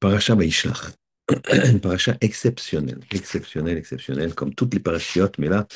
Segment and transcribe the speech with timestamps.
[0.00, 0.92] Paracha Vaishlach.
[1.64, 5.66] Une paracha exceptionnelle, exceptionnelle, exceptionnelle, comme toutes les parachiotes, mais là,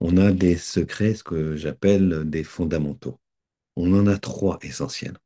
[0.00, 3.18] on a des secrets, ce que j'appelle des fondamentaux.
[3.76, 5.16] On en a trois essentiels.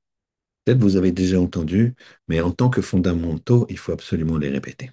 [0.65, 1.95] Peut-être vous avez déjà entendu,
[2.29, 4.91] mais en tant que fondamentaux, il faut absolument les répéter.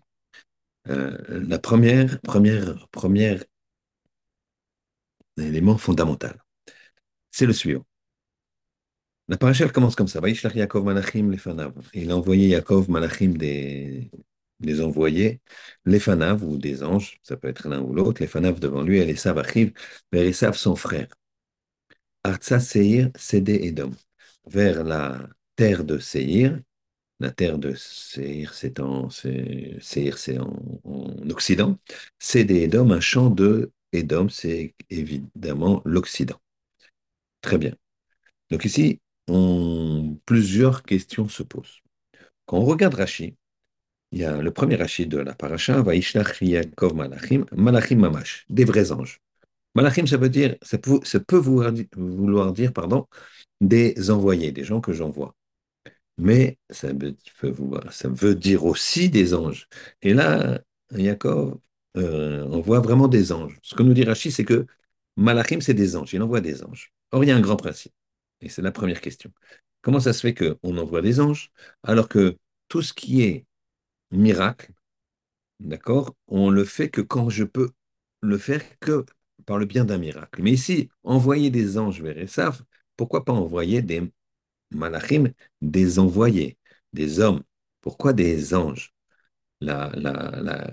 [0.87, 1.17] Euh,
[1.47, 3.43] la première, première, première
[5.37, 6.43] élément fondamental,
[7.31, 7.85] c'est le suivant.
[9.29, 10.19] La paracha elle commence comme ça.
[10.27, 11.73] Yaakov Malachim Lefanav.
[11.93, 14.09] Il a envoyé Yaakov Malachim des,
[14.59, 15.39] des envoyés,
[15.85, 19.71] Lefanav ou des anges, ça peut être l'un ou l'autre, Lefanav devant lui, les Achiv,
[20.11, 21.07] vers Esav son frère.
[22.23, 23.91] Artsa Seir, Sédé Edom.
[24.47, 26.59] Vers la terre de Seir,
[27.19, 31.79] la terre de Seir, c'est en, Seir, c'est en, en, Occident.
[32.19, 36.39] Sédé Edom, un champ de Edom, c'est évidemment l'Occident.
[37.41, 37.73] Très bien.
[38.49, 38.99] Donc ici,
[40.25, 41.81] plusieurs questions se posent.
[42.45, 43.35] Quand on regarde Rashi,
[44.11, 48.65] il y a le premier Rashi de la paracha, Vaishlach Yaakov Malachim, Malachim Mamash, des
[48.65, 49.19] vrais anges.
[49.75, 50.99] Malachim, ça veut dire, ça peut,
[51.37, 53.07] vouloir, dire, pardon,
[53.61, 55.35] des envoyés, des gens que j'envoie.
[56.17, 57.15] Mais ça veut,
[57.91, 59.67] ça veut dire aussi des anges.
[60.01, 60.59] Et là,
[60.91, 61.59] Yaakov
[61.97, 63.57] euh, on voit vraiment des anges.
[63.63, 64.65] Ce que nous dit Rashi, c'est que
[65.17, 66.13] Malachim, c'est des anges.
[66.13, 66.93] Il envoie des anges.
[67.11, 67.93] Or, il y a un grand principe.
[68.41, 69.31] Et c'est la première question.
[69.81, 71.51] Comment ça se fait qu'on envoie des anges
[71.83, 72.37] alors que
[72.67, 73.45] tout ce qui est
[74.11, 74.73] miracle,
[75.59, 77.71] d'accord, on le fait que quand je peux
[78.21, 79.05] le faire que
[79.45, 80.41] par le bien d'un miracle.
[80.43, 82.63] Mais ici, envoyer des anges vers Esav,
[82.97, 84.11] pourquoi pas envoyer des
[84.71, 86.57] malachim, des envoyés,
[86.93, 87.43] des hommes?
[87.81, 88.93] Pourquoi des anges?
[89.61, 90.67] La, la, la,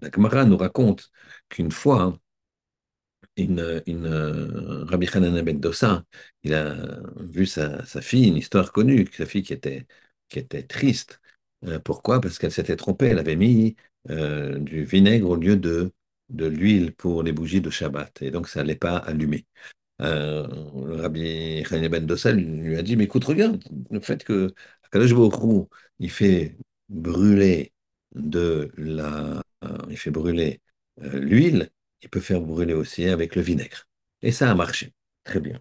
[0.00, 1.10] la nous raconte
[1.48, 2.18] qu'une fois, hein,
[3.36, 6.04] une, une euh, Rabbi Hanan ben Dossa,
[6.42, 6.76] il a
[7.20, 9.86] vu sa, fille, une histoire connue, sa fille qui était,
[10.28, 11.20] qui était triste.
[11.64, 12.20] Euh, pourquoi?
[12.20, 13.76] Parce qu'elle s'était trompée, elle avait mis
[14.10, 15.92] euh, du vinaigre au lieu de,
[16.30, 19.46] de l'huile pour les bougies de Shabbat, et donc ça n'allait pas allumer.
[20.02, 20.46] Euh,
[20.86, 24.54] le Rabbi Hanan ben Dossa lui a dit, mais écoute, regarde, le fait que
[24.92, 25.12] Kadosh
[25.98, 26.56] il fait
[26.88, 27.72] brûler
[28.14, 29.42] de la,
[29.90, 30.60] il fait brûler
[30.98, 31.70] l'huile,
[32.02, 33.88] il peut faire brûler aussi avec le vinaigre.
[34.22, 34.94] Et ça a marché.
[35.24, 35.60] Très bien.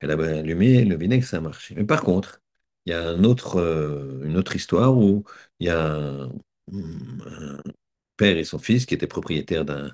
[0.00, 1.74] Elle a allumé le vinaigre, ça a marché.
[1.76, 2.42] Mais par contre,
[2.86, 5.24] il y a euh, une autre histoire où
[5.60, 6.32] il y a un,
[8.16, 9.92] père et son fils qui étaient propriétaires d'un,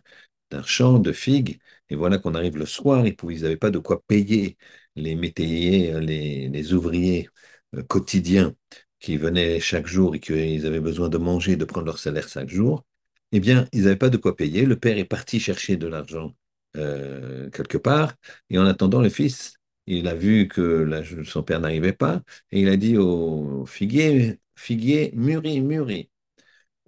[0.64, 1.60] champ de figues.
[1.88, 4.58] Et voilà qu'on arrive le soir, ils n'avaient pas de quoi payer
[4.96, 7.28] les métayers, les, les ouvriers
[7.74, 8.54] euh, quotidiens
[9.00, 12.48] qui venaient chaque jour et qu'ils avaient besoin de manger, de prendre leur salaire chaque
[12.50, 12.84] jour
[13.32, 14.66] eh bien, ils n'avaient pas de quoi payer.
[14.66, 16.34] Le père est parti chercher de l'argent
[16.76, 18.14] euh, quelque part,
[18.50, 19.54] et en attendant, le fils,
[19.86, 20.88] il a vu que
[21.24, 26.10] son père n'arrivait pas, et il a dit au figuier, figuier, mûris, mûris.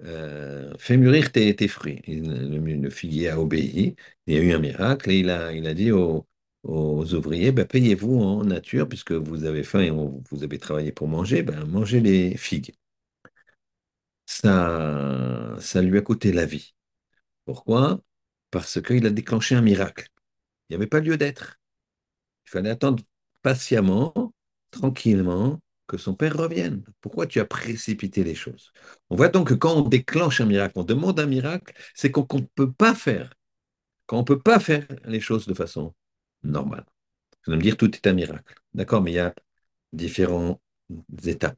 [0.03, 2.03] Euh, fais mûrir tes, fruits.
[2.07, 5.75] le, figuier a obéi, il y a eu un miracle, et il a, il a
[5.75, 6.27] dit aux,
[6.65, 11.43] ouvriers, ben, payez-vous en nature, puisque vous avez faim et vous avez travaillé pour manger,
[11.43, 12.73] ben, mangez les figues
[14.27, 16.75] ça, ça lui a coûté la vie.
[17.45, 18.01] Pourquoi?
[18.51, 20.09] Parce qu'il a déclenché un miracle.
[20.69, 21.61] Il n'y avait pas lieu d'être.
[22.47, 23.03] Il fallait attendre
[23.43, 24.35] patiemment,
[24.71, 26.85] tranquillement, que son père revienne.
[27.01, 28.73] Pourquoi tu as précipité les choses?
[29.11, 32.27] On voit donc que quand on déclenche un miracle, on demande un miracle, c'est qu'on
[32.33, 33.35] ne peut pas faire.
[34.07, 35.95] Quand on ne peut pas faire les choses de façon
[36.43, 36.87] normale.
[37.47, 38.55] Vous allez me dire tout est un miracle.
[38.75, 39.35] D'accord, mais il y a
[39.93, 40.61] différents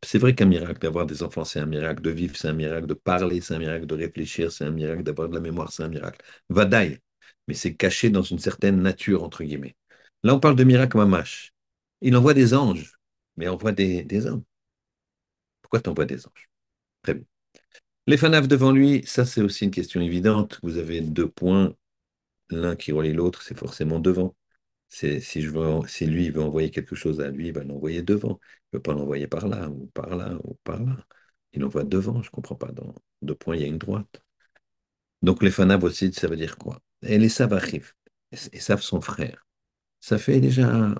[0.05, 2.87] C'est vrai qu'un miracle d'avoir des enfants, c'est un miracle de vivre, c'est un miracle
[2.87, 5.83] de parler, c'est un miracle de réfléchir, c'est un miracle d'avoir de la mémoire, c'est
[5.83, 6.25] un miracle.
[6.49, 7.01] Vadaï,
[7.49, 9.77] mais c'est caché dans une certaine nature, entre guillemets.
[10.23, 11.53] Là, on parle de miracle mamash.
[12.01, 12.99] Il envoie des anges,
[13.37, 14.45] mais envoie des, hommes.
[15.63, 16.49] Pourquoi tu envoies des anges?
[17.03, 17.25] Très bien.
[18.07, 20.61] Les fanaf devant lui, ça c'est aussi une question évidente.
[20.63, 21.75] Vous avez deux points,
[22.51, 24.35] l'un qui relie l'autre, c'est forcément devant.
[24.89, 28.41] Si, je veux, si lui veut envoyer quelque chose à lui, il va l'envoyer devant.
[28.73, 30.97] Il ne peut pas l'envoyer par là, ou par là, ou par là.
[31.53, 32.73] Il envoie devant, je ne comprends pas.
[32.73, 34.23] Dans deux points, il y a une droite.
[35.23, 36.81] Donc les fanab aussi, ça veut dire quoi?
[37.03, 37.95] Et les savachif,
[38.33, 39.47] et savent son frère.
[40.01, 40.95] Ça fait déjà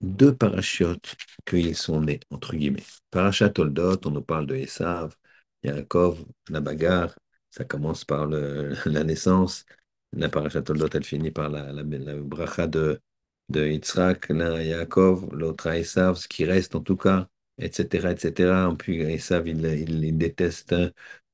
[0.00, 2.82] deux parachutes qu'ils sont nés, entre guillemets.
[3.10, 5.14] Parachat Oldot, on nous parle de Esav,
[5.62, 7.16] Yaakov, la bagarre,
[7.50, 9.64] ça commence par le, la naissance,
[10.12, 11.82] la parachat Toldot, elle finit par la, la,
[12.16, 13.00] bracha de,
[13.48, 17.28] de Yitzhak, l'un Yaakov, l'autre à Esav, ce qui reste en tout cas,
[17.58, 18.74] etc., etc.
[18.78, 20.74] Puis Esav, il, il, déteste,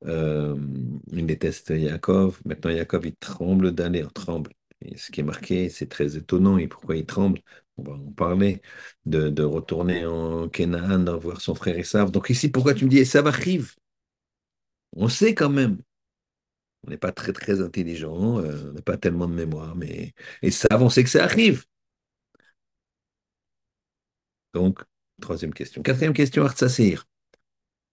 [0.05, 0.57] euh,
[1.13, 2.41] il déteste Yaakov.
[2.45, 4.53] Maintenant, Yaakov, il tremble d'aller, tremble.
[4.97, 6.59] ce qui est marqué, c'est très étonnant.
[6.59, 7.41] Et pourquoi il tremble?
[7.77, 8.61] On va en parler
[9.07, 12.11] de, de retourner en Canaan, voir son frère Esav.
[12.11, 13.75] Donc ici, pourquoi tu me dis Esav arrive?
[14.97, 15.79] On sait quand même.
[16.87, 20.83] On n'est pas très très intelligent, euh, on n'a pas tellement de mémoire, mais Esav,
[20.83, 21.65] on sait que ça arrive.
[24.55, 24.81] Donc,
[25.21, 25.83] troisième question.
[25.83, 27.07] Quatrième question, Artsasir.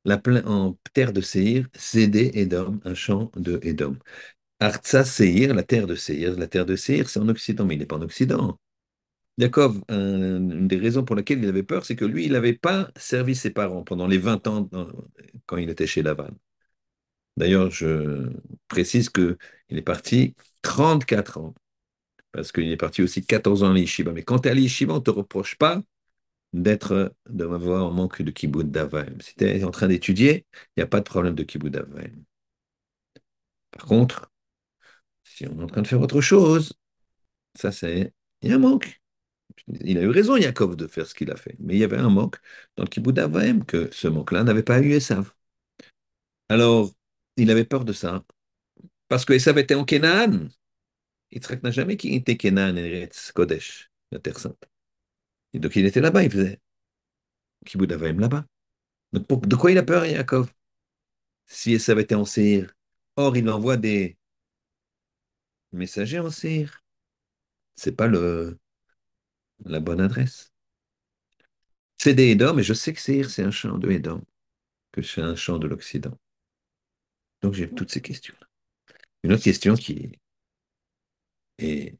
[0.05, 3.97] La en terre de Seir, Zédé, Edom, un champ de Edom.
[4.59, 7.79] Artsa Seir, la terre de Seir, la terre de Seir, c'est en Occident, mais il
[7.79, 8.59] n'est pas en Occident.
[9.89, 12.89] Un- une des raisons pour lesquelles il avait peur, c'est que lui, il n'avait pas
[12.95, 14.87] servi ses parents pendant les 20 ans dans-
[15.45, 16.29] quand il était chez Laban.
[17.37, 18.29] D'ailleurs, je
[18.67, 19.37] précise que
[19.69, 21.53] il est parti 34 ans,
[22.31, 24.11] parce qu'il est parti aussi 14 ans à l'Yeshiva.
[24.13, 25.81] Mais quand tu es à l'Yeshiva, on ne te reproche pas
[26.53, 29.17] d'être, d'avoir un manque de kibbutz d'Avaim.
[29.21, 32.11] Si tu es en train d'étudier, il n'y a pas de problème de kibbutz d'Avaim.
[33.71, 34.31] Par contre,
[35.23, 36.73] si on est en train de faire autre chose,
[37.55, 39.01] ça c'est, il y a un manque.
[39.67, 41.55] Il a eu raison, Yaakov, de faire ce qu'il a fait.
[41.59, 42.37] Mais il y avait un manque
[42.77, 45.33] dans le kibbutz d'Avaim que ce manque-là n'avait pas eu Esav.
[46.49, 46.91] Alors,
[47.37, 48.23] il avait peur de ça.
[49.07, 50.47] Parce que Esav était en Canaan.
[51.31, 54.69] Yitzhak n'a jamais quitté Canaan et Eretz Kodesh, la Terre Sainte.
[55.53, 56.59] Et donc il était là-bas, il faisait
[57.65, 58.45] kibbutz d'Avaim là-bas.
[59.11, 60.51] Donc de quoi il a peur, Yaakov?
[61.45, 62.73] Si Esav était en Seir.
[63.15, 64.17] Or, il envoie des
[65.71, 66.83] messagers en Seir.
[67.75, 70.51] C'est pas la bonne adresse.
[71.97, 74.21] C'est des Édom, et je sais que Seir, c'est un champ de Édom,
[74.91, 76.17] que c'est un champ de l'Occident.
[77.41, 78.35] Donc j'ai toutes ces questions.
[79.23, 80.11] Une autre question qui
[81.57, 81.97] est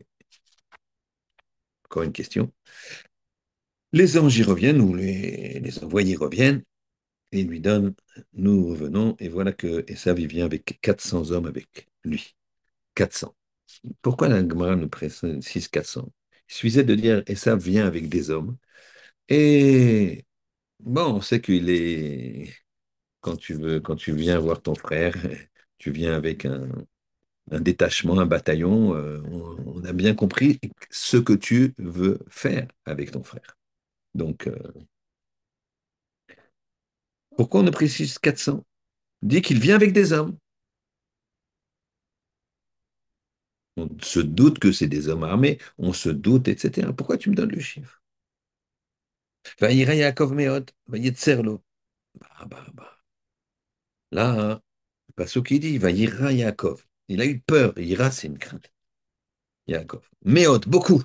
[1.86, 2.52] encore une question.
[3.94, 6.64] Les anges y reviennent, ou les, envoyés reviennent,
[7.32, 7.96] et lui donnent,
[8.34, 12.36] nous revenons, et voilà que Esav il vient avec 400 hommes avec lui.
[12.96, 13.36] 400.
[14.02, 16.12] Pourquoi la nous précise 400
[16.50, 18.58] Il suffisait de dire Esav vient avec des hommes,
[19.30, 20.26] et
[20.80, 22.54] bon, on sait qu'il est,
[23.26, 25.16] quand tu veux, quand tu viens voir ton frère,
[25.80, 26.68] tu viens avec un,
[27.50, 30.60] détachement, un bataillon, euh, on, on a bien compris
[30.92, 33.58] ce que tu veux faire avec ton frère.
[34.14, 34.56] Donc, euh,
[37.36, 38.64] pourquoi on ne précise 400
[39.24, 40.38] Dit qu'il vient avec des hommes.
[43.78, 46.94] On se doute que c'est des hommes armés, on se doute, etc.
[46.96, 48.04] Pourquoi tu me donnes le chiffre?
[49.60, 51.64] Yaakov Meod, Vayetserlo.
[52.20, 52.95] Bah, bah, bah.
[54.16, 54.62] Là, hein,
[55.18, 56.86] pas ce qu'il dit, Vaïra Yaakov.
[57.10, 58.72] Il a eu peur, Ira, c'est une crainte.
[59.68, 60.08] Yaakov.
[60.24, 61.04] Meod, beaucoup.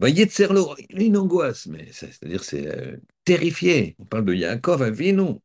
[0.00, 3.94] Vayetserlo, il a une angoisse, mais c'est-à-dire c'est euh, terrifié.
[4.00, 5.38] On parle de Yaakov Avinu.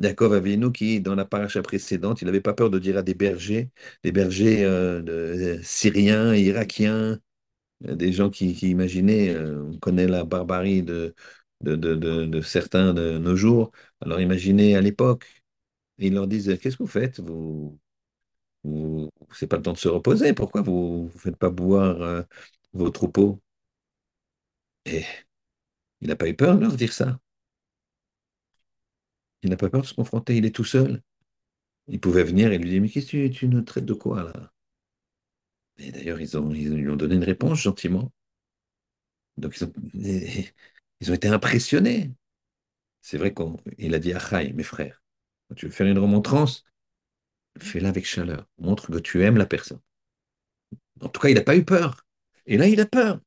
[0.00, 3.14] Yaakov Avinu qui, dans la paracha précédente, il n'avait pas peur de dire à des
[3.14, 3.68] bergers,
[4.02, 7.18] des bergers euh, euh, syriens, irakiens,
[7.82, 11.14] des gens qui, imaginaient, on connaît la barbarie de,
[11.60, 15.26] de, certains de nos jours, alors imaginez à l'époque,
[15.98, 17.20] ils leur disent, qu'est-ce que vous faites?
[17.20, 17.78] Vous,
[18.64, 22.22] vous, c'est pas le temps de se reposer, pourquoi vous ne faites pas boire euh,
[22.74, 23.40] vos troupeaux?
[24.86, 25.04] Et
[26.00, 27.20] il n'a pas eu peur de leur dire ça.
[29.42, 31.02] Il n'a pas peur de se confronter, il est tout seul.
[31.88, 34.24] Il pouvait venir et lui dire, mais qu'est-ce que tu, tu nous traites de quoi
[34.24, 34.52] là?
[35.78, 38.12] Et d'ailleurs, ils ont, ils lui ont donné une réponse gentiment.
[39.36, 39.72] Donc, ils ont,
[41.00, 42.12] ils ont été impressionnés.
[43.00, 45.02] C'est vrai qu'il a dit Achaï, mes frères,
[45.48, 46.64] quand tu veux faire une remontrance,
[47.58, 48.46] fais-la avec chaleur.
[48.58, 49.80] Montre que tu aimes la personne.
[51.00, 52.04] En tout cas, il n'a pas eu peur.
[52.46, 53.20] Et là, il a peur.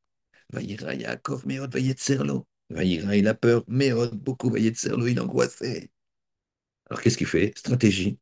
[0.52, 2.48] Vaïra Yaakov, Meod, Vayetserlo.
[2.70, 3.64] Vaïra, il a peur.
[3.68, 5.92] Meod, beaucoup, Vayetserlo, il est angoissé.
[6.90, 7.54] Alors, qu'est-ce qu'il fait?
[7.58, 8.20] Stratégie.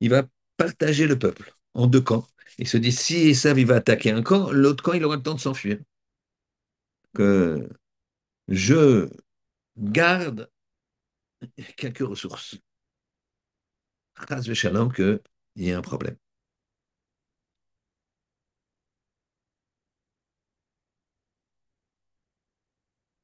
[0.00, 2.26] Il va partager le peuple en deux camps.
[2.58, 5.22] Il se dit, si Esav il va attaquer un camp, l'autre camp, il aura le
[5.22, 5.78] temps de s'enfuir.
[7.14, 7.68] Que
[8.48, 9.08] je
[9.78, 10.50] garde
[11.76, 12.56] quelques ressources.
[14.28, 15.20] Chas v'shalom qu'il
[15.56, 16.16] y ait un problème.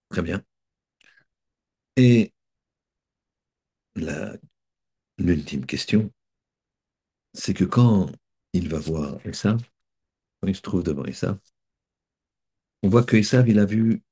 [0.08, 0.44] Très bien.
[1.96, 2.32] Et
[5.18, 6.10] l'ultime question,
[7.34, 8.10] c'est que quand
[8.52, 9.60] il va voir Esav,
[10.40, 11.38] quand il se trouve devant Esav,
[12.82, 14.02] on voit que Esav, il a vu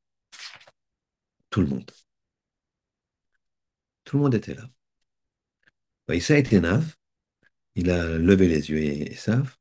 [1.51, 1.91] tout le monde.
[4.05, 4.69] Tout le monde était là.
[6.09, 6.97] Esav était Nav,
[7.75, 9.57] il a levé les yeux et Esav.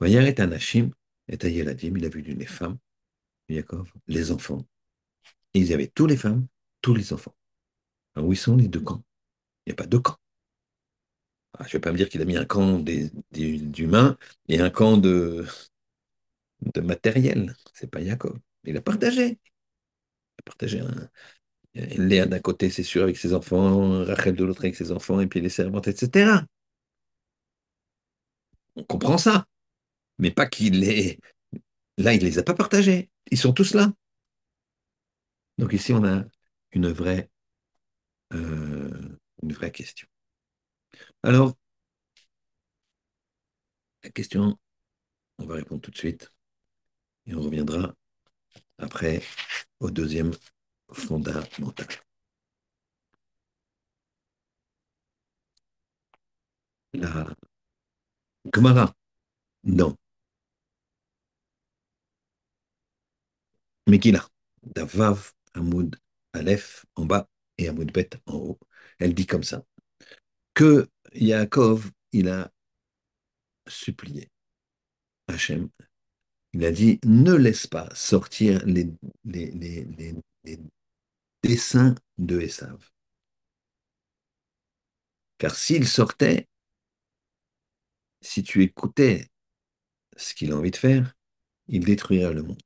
[0.00, 0.90] Vayaret Anashim,
[1.28, 1.74] et il a
[2.08, 2.78] vu les femmes,
[4.08, 4.66] les enfants.
[5.52, 6.46] Il y avait tous les femmes,
[6.80, 7.34] tous les enfants.
[8.14, 9.04] Alors, où ils sont les deux camps?
[9.66, 10.16] Il n'y a pas deux camps.
[11.58, 12.78] Ah, je ne vais pas me dire qu'il a mis un camp
[13.30, 14.16] d'humains
[14.48, 15.44] et un camp de,
[16.62, 17.54] de matériel.
[17.74, 18.38] C'est pas Yaakov.
[18.64, 19.26] Il a partagé.
[19.28, 21.08] Il a partagé un,
[21.74, 25.26] Léa d'un côté, c'est sûr, avec ses enfants, Rachel de l'autre avec ses enfants, et
[25.28, 26.44] puis les servantes, etc.
[28.76, 29.46] On comprend ça.
[30.18, 31.18] Mais pas qu'il les...
[31.98, 33.10] Là, il les a pas partagés.
[33.30, 33.92] Ils sont tous là.
[35.58, 36.24] Donc ici, on a
[36.72, 37.30] une vraie,
[38.32, 40.08] euh, une vraie question.
[41.22, 41.54] Alors,
[44.02, 44.58] la question,
[45.38, 46.32] on va répondre tout de suite.
[47.26, 47.94] Et on reviendra
[48.78, 49.22] après
[49.80, 50.32] au deuxième
[50.92, 51.88] fondamental.
[56.92, 57.34] La
[58.52, 58.94] Gemara,
[59.64, 59.96] non.
[63.86, 64.26] Megillah,
[64.62, 65.96] Davav, Hamoud,
[66.32, 68.60] Aleph en bas et Hamoud Bet en haut.
[68.98, 69.64] Elle dit comme ça
[70.54, 72.52] que Yaakov, il a
[73.66, 74.30] supplié
[75.28, 75.70] Hachem.
[76.52, 78.88] Il a dit ne laisse pas sortir les,
[79.24, 80.14] les,
[81.42, 82.90] dessins de Esav.
[85.38, 86.48] Car s'il sortait,
[88.20, 89.28] si tu écoutais
[90.16, 91.14] ce qu'il a envie de faire,
[91.68, 92.60] il détruirait le monde.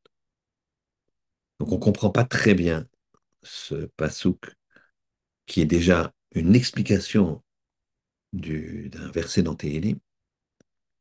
[1.60, 2.88] Donc on ne comprend pas très bien
[3.42, 4.54] ce pasouk
[5.46, 7.42] qui est déjà une explication
[8.32, 9.98] d'un verset dans Tehillim.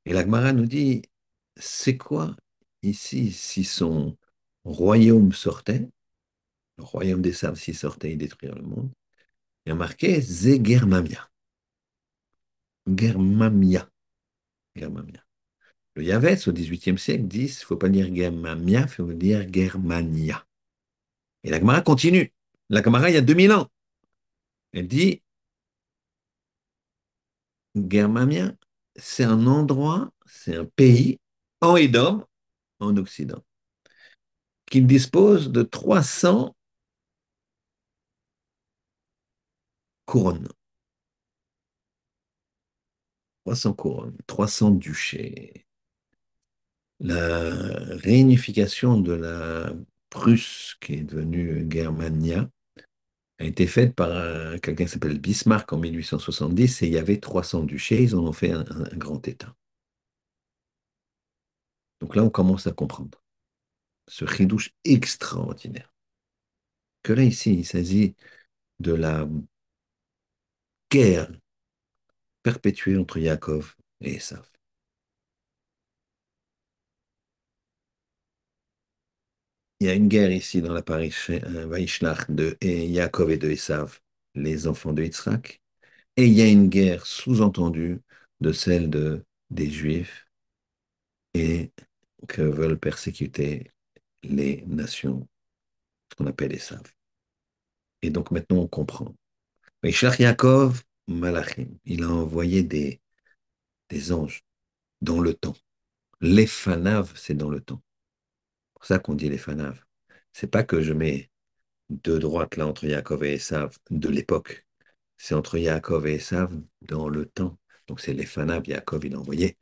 [0.05, 1.01] Et l'Agmara nous dit,
[1.55, 2.35] c'est quoi
[2.83, 4.17] ici si son
[4.65, 5.89] royaume sortait,
[6.77, 8.89] le royaume des sables s'il sortait, il détruirait le monde,
[9.65, 11.29] il y a marqué Zegermamia.
[12.87, 13.89] Germamia.
[14.75, 15.23] Germamia.
[15.95, 19.45] Le Yavetz, au XVIIIe siècle, dit il ne faut pas dire Germamia, il faut dire
[19.51, 20.45] Germania.
[21.43, 22.33] Et la Gemara continue.
[22.69, 23.69] La Gemara, il y a 2000 ans.
[24.73, 25.21] Elle dit
[27.75, 28.53] Germamia,
[28.95, 31.19] c'est un endroit, c'est un pays
[31.61, 32.25] en Édom,
[32.83, 33.43] en Occident,
[34.65, 36.53] qui dispose de 300
[40.05, 40.47] couronnes.
[43.45, 45.65] 300 couronnes, 300 duchés.
[46.99, 47.51] La
[48.03, 49.73] réunification de la
[50.09, 52.49] Prusse, qui est devenue Germania,
[53.39, 54.11] a été faite par
[54.61, 58.33] quelqu'un qui s'appelle Bismarck en 1870 et il y avait 300 duchés, ils en ont
[58.33, 58.65] fait un
[58.97, 59.55] grand État.
[62.03, 63.23] Donc là, on commence à comprendre
[64.09, 65.93] ce ridouche extraordinaire.
[67.01, 68.13] Que là, ici, il s'agit
[68.81, 69.25] de la
[70.91, 71.31] guerre
[72.43, 74.45] perpétuée entre Yaakov et Esav.
[79.79, 84.01] Il y a une guerre ici dans la parish Vaishlach de Yaakov et de Esav,
[84.35, 85.61] les enfants de Yitzhak,
[86.17, 88.01] et il y a une guerre sous-entendue
[88.41, 90.27] de celle de, des Juifs
[91.33, 91.71] et
[92.27, 93.71] que veulent persécuter
[94.23, 95.27] les nations,
[96.11, 96.83] ce qu'on appelle Esav.
[98.01, 99.15] Et donc maintenant on comprend.
[99.81, 103.01] Vaishlach Yaakov, Malachim, il a envoyé des,
[103.89, 104.43] des anges
[105.01, 105.55] dans le temps.
[106.21, 107.81] Les fanaves, c'est dans le temps
[108.83, 109.81] pour ça qu'on dit les fanaves.
[110.33, 111.31] C'est pas que je mets
[111.89, 114.67] deux droites là entre Yaakov et Esav de l'époque.
[115.15, 117.57] C'est entre Yaakov et Esav dans le temps.
[117.87, 119.57] Donc c'est les fanaves, Yaakov il a envoyé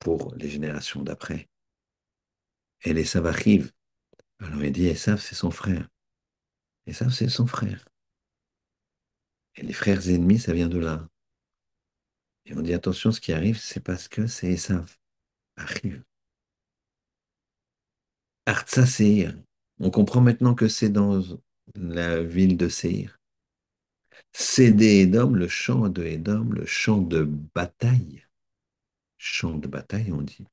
[0.00, 1.48] pour les générations d'après.
[2.84, 3.72] Et Esav arrive.
[4.40, 5.88] Alors il dit Esav c'est son frère.
[6.86, 7.84] Esav c'est son frère.
[9.56, 11.08] Et les frères ennemis, ça vient de là.
[12.46, 14.98] Et on dit attention, ce qui arrive, c'est parce que c'est Esav.
[15.56, 16.02] Arrive.
[18.46, 19.36] Artsa Seir.
[19.78, 21.22] On comprend maintenant que c'est dans
[21.74, 23.18] la ville de Seir.
[24.32, 28.24] Cédé Edom, le champ de Edom, le champ de bataille.
[29.18, 30.44] Champ de bataille, on dit,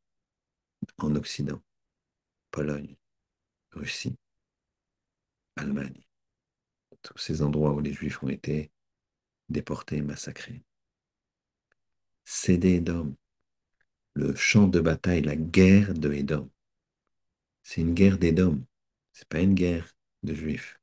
[0.98, 1.62] en Occident.
[2.52, 2.96] Pologne,
[3.72, 4.16] Russie,
[5.56, 6.02] Allemagne.
[7.02, 8.72] Tous ces endroits où les Juifs ont été
[9.48, 10.64] déportés massacrés.
[12.26, 13.16] Cédé Edom,
[14.14, 16.50] le champ de bataille, la guerre de Edom.
[17.64, 18.66] C'est une guerre Ce
[19.14, 20.80] c'est pas une guerre de juifs.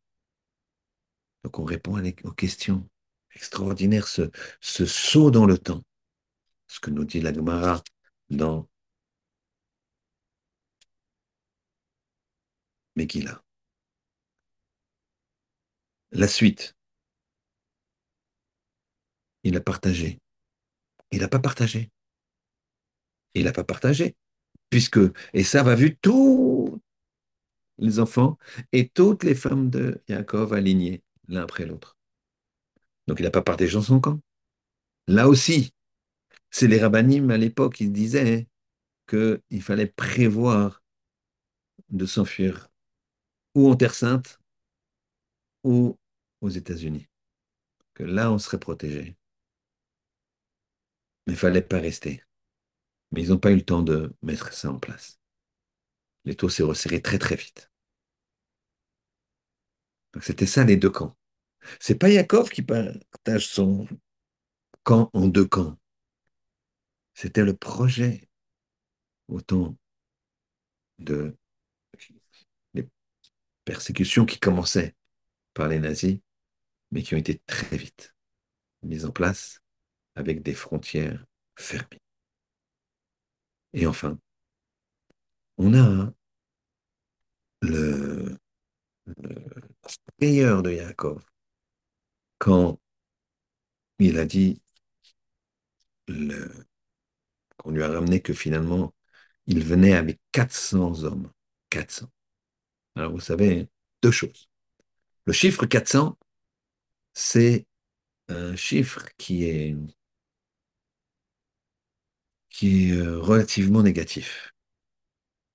[1.44, 2.88] Donc on répond aux questions.
[3.34, 4.30] Extraordinaire ce,
[4.60, 5.82] ce saut dans le temps.
[6.66, 7.82] Ce que nous dit la Gemara
[8.30, 8.68] dans
[12.96, 13.42] Megillah.
[16.12, 16.74] La suite.
[19.42, 20.18] Il a partagé.
[21.12, 21.90] Il n'a pas partagé.
[23.34, 24.16] Il n'a pas partagé
[24.70, 24.98] puisque
[25.32, 26.80] et ça va vu tous
[27.78, 28.38] les enfants
[28.72, 31.96] et toutes les femmes de Yaakov alignés l'un après l'autre.
[33.06, 34.20] Donc il n'a pas partagé dans son camp.
[35.06, 35.72] Là aussi,
[36.50, 38.48] c'est les rabbinim à l'époque qui disaient
[39.08, 40.82] qu'il fallait prévoir
[41.90, 42.68] de s'enfuir
[43.56, 44.38] ou en Terre Sainte
[45.64, 45.98] ou
[46.42, 47.08] aux États-Unis.
[47.94, 49.16] Que là, on serait protégé.
[51.26, 52.22] Mais il fallait pas rester.
[53.10, 55.18] Mais ils n'ont pas eu le temps de mettre ça en place.
[56.24, 57.72] Les taux s'est resserré très très vite.
[60.12, 61.16] Donc c'était ça les deux camps.
[61.80, 63.88] C'est pas Yakov qui partage son
[64.82, 65.78] camp en deux camps.
[67.14, 68.28] C'était le projet
[69.28, 69.76] autant
[70.98, 71.34] de
[73.66, 74.94] persécutions qui commençaient
[75.52, 76.18] par les nazis,
[76.90, 78.14] mais qui ont été très vite
[78.82, 79.60] mises en place
[80.14, 82.00] avec des frontières fermées.
[83.74, 84.18] Et enfin,
[85.58, 86.12] on a
[87.62, 88.38] le,
[90.20, 91.22] meilleur de Yaakov
[92.38, 92.80] quand
[93.98, 94.60] il a dit
[97.58, 98.94] qu'on lui a ramené que finalement
[99.46, 101.30] il venait avec 400 hommes.
[101.70, 102.08] 400.
[102.96, 103.68] Alors vous savez,
[104.02, 104.48] deux choses.
[105.26, 106.18] Le chiffre 400,
[107.14, 107.66] c'est
[108.28, 109.76] un chiffre qui est,
[112.50, 114.52] qui est euh, relativement négatif.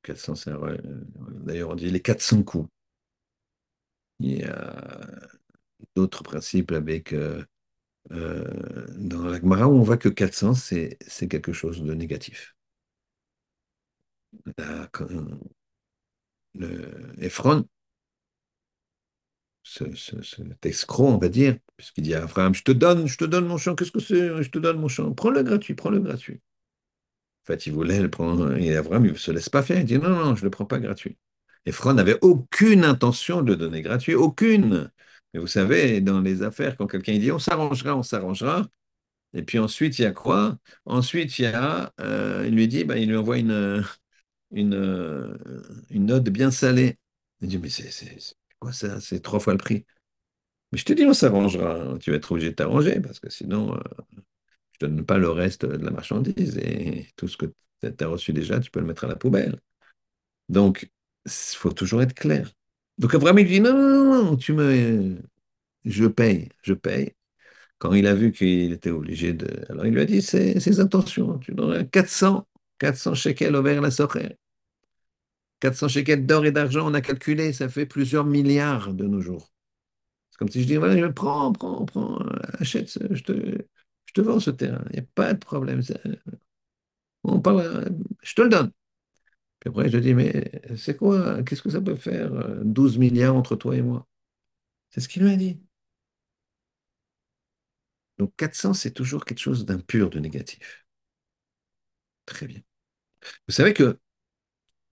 [0.04, 0.34] 400,
[1.46, 2.70] d'ailleurs, on dit les 400 coups.
[4.20, 5.00] Il y a
[5.96, 7.14] d'autres principes avec.
[7.14, 7.44] Euh,
[8.12, 8.44] euh,
[8.98, 10.98] dans la Gemara où on voit que 400, c'est
[11.30, 12.56] quelque chose de négatif.
[16.56, 17.66] Le Ephron,
[19.64, 23.26] ce, cet escroc, on va dire, puisqu'il dit à Abraham, je te donne, je te
[23.26, 24.44] donne mon champ, qu'est-ce que c'est?
[24.44, 26.42] Je te donne mon champ, prends-le gratuit, prends-le gratuit.
[27.44, 29.86] En fait, il voulait le prendre, et Abraham, il ne se laisse pas faire, il
[29.86, 31.18] dit, non, non, je ne le prends pas gratuit.
[31.66, 34.92] Ephron n'avait aucune intention de donner gratuit, aucune.
[35.34, 38.68] Mais vous savez, dans les affaires, quand quelqu'un dit, on s'arrangera, on s'arrangera,
[39.34, 40.58] et puis ensuite, il y a quoi?
[40.86, 43.84] Ensuite, il y a, euh, il lui dit, bah, il lui envoie une,
[44.52, 45.38] une,
[45.90, 46.98] une note bien salée.
[47.42, 47.90] Il dit, mais c'est
[48.60, 49.00] quoi ça?
[49.02, 49.86] C'est trois fois le prix.
[50.72, 51.98] Mais je te dis, on s'arrangera.
[52.00, 53.80] Tu vas être obligé de t'arranger parce que sinon, euh,
[54.80, 57.46] je ne donne pas le reste de la marchandise et tout ce que
[57.82, 59.60] tu as reçu déjà, tu peux le mettre à la poubelle.
[60.50, 60.92] Donc,
[61.26, 62.52] il faut toujours être clair.
[62.98, 65.18] Donc Abraham, il dit, non, non, non, tu me...
[65.86, 67.14] Je paye, je paye.
[67.80, 69.48] Quand il a vu qu'il était obligé de...
[69.70, 71.40] Alors il lui a dit, c'est ses intentions.
[71.40, 72.48] Tu donnes 400,
[72.82, 74.38] 400 shekels au vers la socher.
[75.60, 79.52] 400 shekels d'or et d'argent, on a calculé, ça fait plusieurs milliards de nos jours.
[80.32, 82.20] C'est comme si je dis, voilà, je prends, prends, prends,
[82.60, 83.34] achète, je te,
[84.06, 85.82] je te vends ce terrain, il n'y a pas de problème.
[87.24, 87.90] On parle,
[88.24, 88.72] je te le donne.
[89.60, 92.32] Puis après, je dis, mais c'est quoi Qu'est-ce que ça peut faire
[92.64, 94.08] 12 milliards entre toi et moi?
[94.92, 95.60] C'est ce qu'il lui a dit.
[98.20, 100.86] Donc 400, c'est toujours quelque chose d'impur, de négatif.
[102.26, 102.62] Très bien.
[103.48, 104.00] Vous savez que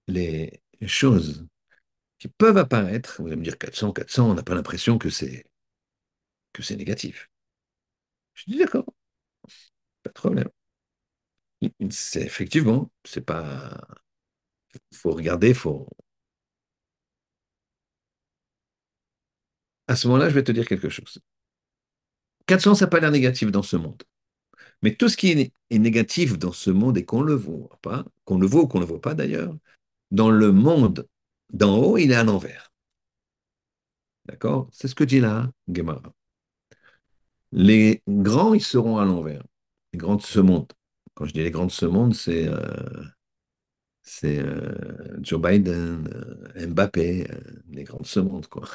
[0.08, 1.48] les choses
[2.20, 5.46] qui peuvent apparaître, vous allez me dire 400, 400, on n'a pas l'impression que c'est
[6.54, 7.30] que c'est négatif.
[8.34, 8.86] Je dis d'accord,
[10.04, 10.50] pas de problème.
[11.92, 13.78] C'est effectivement, c'est pas.
[14.92, 15.88] Il faut regarder, faut.
[19.90, 21.20] À ce moment-là, je vais te dire quelque chose.
[22.48, 24.04] 400, ça n'a pas l'air négatif dans ce monde.
[24.82, 28.40] Mais tout ce qui est négatif dans ce monde et qu'on le voit pas, qu'on
[28.40, 29.56] le voit ou qu'on ne le voit pas d'ailleurs,
[30.12, 31.08] dans le monde
[31.54, 32.72] d'en haut, il est à l'envers.
[34.26, 34.70] D'accord?
[34.72, 36.14] C'est ce que dit là Gemara.
[37.52, 39.44] Les grands, ils seront à l'envers.
[39.94, 40.40] Les grands de ce.
[41.16, 43.04] Quand je dis les grands de ce c'est euh,
[44.24, 46.08] euh, Joe Biden,
[46.56, 47.28] euh, Mbappé,
[47.70, 48.68] les grands de ce quoi.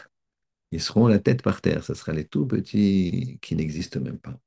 [0.73, 1.85] Ils seront la tête par terre.
[1.85, 4.38] Ce sera les tout petits qui n'existent même pas.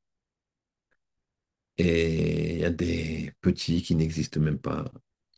[1.78, 4.86] Et il y a des petits qui n'existent même pas.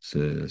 [0.00, 0.46] Ce,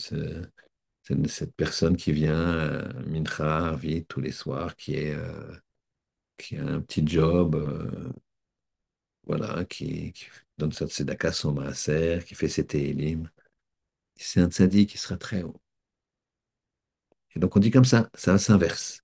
[1.27, 5.55] cette personne qui vient, euh, Mincha, vite tous les soirs, euh,
[6.37, 8.11] qui a un petit job, euh,
[9.25, 10.13] voilà, qui,
[10.57, 13.29] donne sa tzedaka, son maaser, qui fait ses télim.
[14.15, 15.59] C'est un tzaddik qui sera très haut.
[17.35, 19.01] Et donc on dit comme ça, ça s'inverse.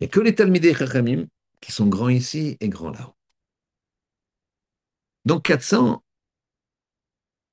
[0.00, 1.26] Il n'y a que les Talmidei Chachamim
[1.60, 3.15] qui sont grands ici et grands là-haut.
[5.26, 6.02] Donc 400,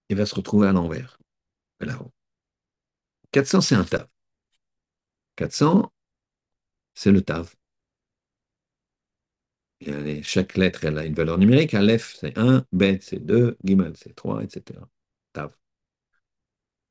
[0.09, 1.17] il va se retrouver à l'envers,
[1.79, 2.13] là-haut.
[3.31, 4.07] 400, c'est un tav.
[5.35, 5.91] 400,
[6.93, 7.53] c'est le tav.
[10.23, 11.73] Chaque lettre, elle a une valeur numérique.
[11.73, 14.79] Aleph, c'est 1, Bet, c'est 2, Gimel, c'est 3, etc.
[15.33, 15.53] Tav.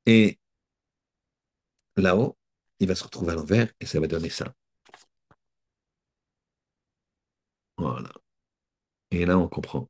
[0.05, 0.37] Et
[1.95, 2.37] là-haut,
[2.79, 4.53] il va se retrouver à l'envers et ça va donner ça.
[7.77, 8.11] Voilà.
[9.11, 9.89] Et là, on comprend.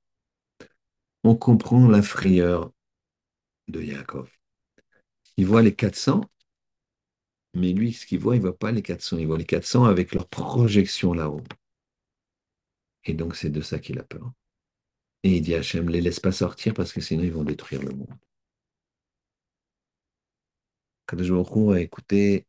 [1.23, 2.71] On comprend la frayeur
[3.67, 4.29] de Yaakov.
[5.37, 6.21] Il voit les 400
[7.55, 9.85] Mais lui, ce qu'il voit, il ne voit pas les 400, il voit les 400
[9.85, 11.41] avec leur projection là-haut.
[13.05, 14.31] Et donc, c'est de ça qu'il a peur.
[15.23, 17.81] Et il dit à Hachem, les laisse pas sortir parce que sinon ils vont détruire
[17.83, 18.13] le monde.
[21.07, 21.31] Kadosh
[21.71, 22.45] a écouté,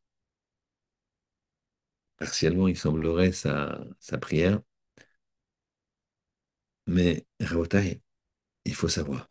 [2.19, 4.61] partiellement, il semblerait, sa, sa prière.
[6.87, 8.01] Mais, Rabotai,
[8.67, 9.27] il faut savoir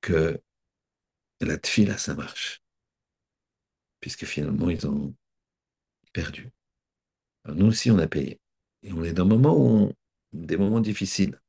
[0.00, 0.42] que
[1.42, 2.62] la tfila, ça marche.
[4.00, 5.14] Puisque finalement, ils ont
[6.12, 6.50] perdu.
[7.48, 8.40] Nous aussi, on a payé.
[8.82, 9.92] Et on est dans un moment où
[10.32, 11.40] des moments difficiles.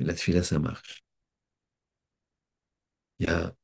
[0.00, 1.04] Mais la tfila, ça marche.
[3.20, 3.54] Il y a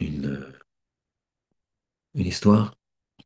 [0.00, 0.52] une,
[2.14, 2.74] une histoire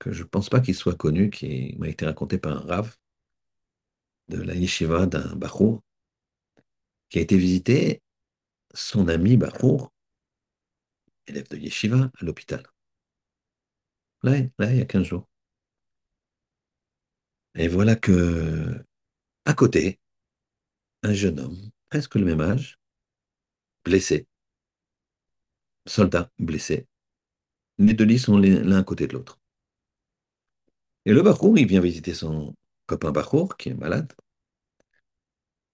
[0.01, 2.97] que je ne pense pas qu'il soit connu, qui m'a été racontée par un rave
[4.31, 5.83] de la yeshiva d'un Bachour,
[7.09, 8.01] qui a été visiter
[8.73, 9.93] son ami Bachour,
[11.27, 12.63] élève de yeshiva, à l'hôpital.
[14.23, 15.29] Là, là, il y a 15 jours.
[17.57, 18.85] Et voilà que,
[19.45, 19.99] à côté,
[21.03, 22.79] un jeune homme, presque le même âge,
[23.85, 24.29] blessé,
[25.87, 26.87] soldat blessé,
[27.79, 29.41] les deux lits sont l'un à côté de l'autre.
[31.07, 32.55] Et le Bachour, il vient visiter son
[32.91, 34.13] copain Bachour, qui est malade,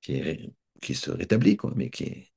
[0.01, 2.33] qui, se rétablit, quoi, mais qui est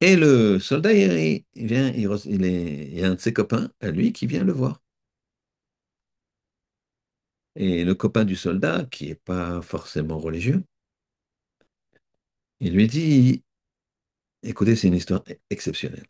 [0.00, 4.12] Et le soldat, il, vient, il, est, y a un de ses copains à lui
[4.12, 4.82] qui vient le voir.
[7.54, 10.64] Et le copain du soldat, qui n'est pas forcément religieux,
[12.60, 13.42] il lui dit,
[14.42, 16.06] écoutez, c'est une histoire exceptionnelle.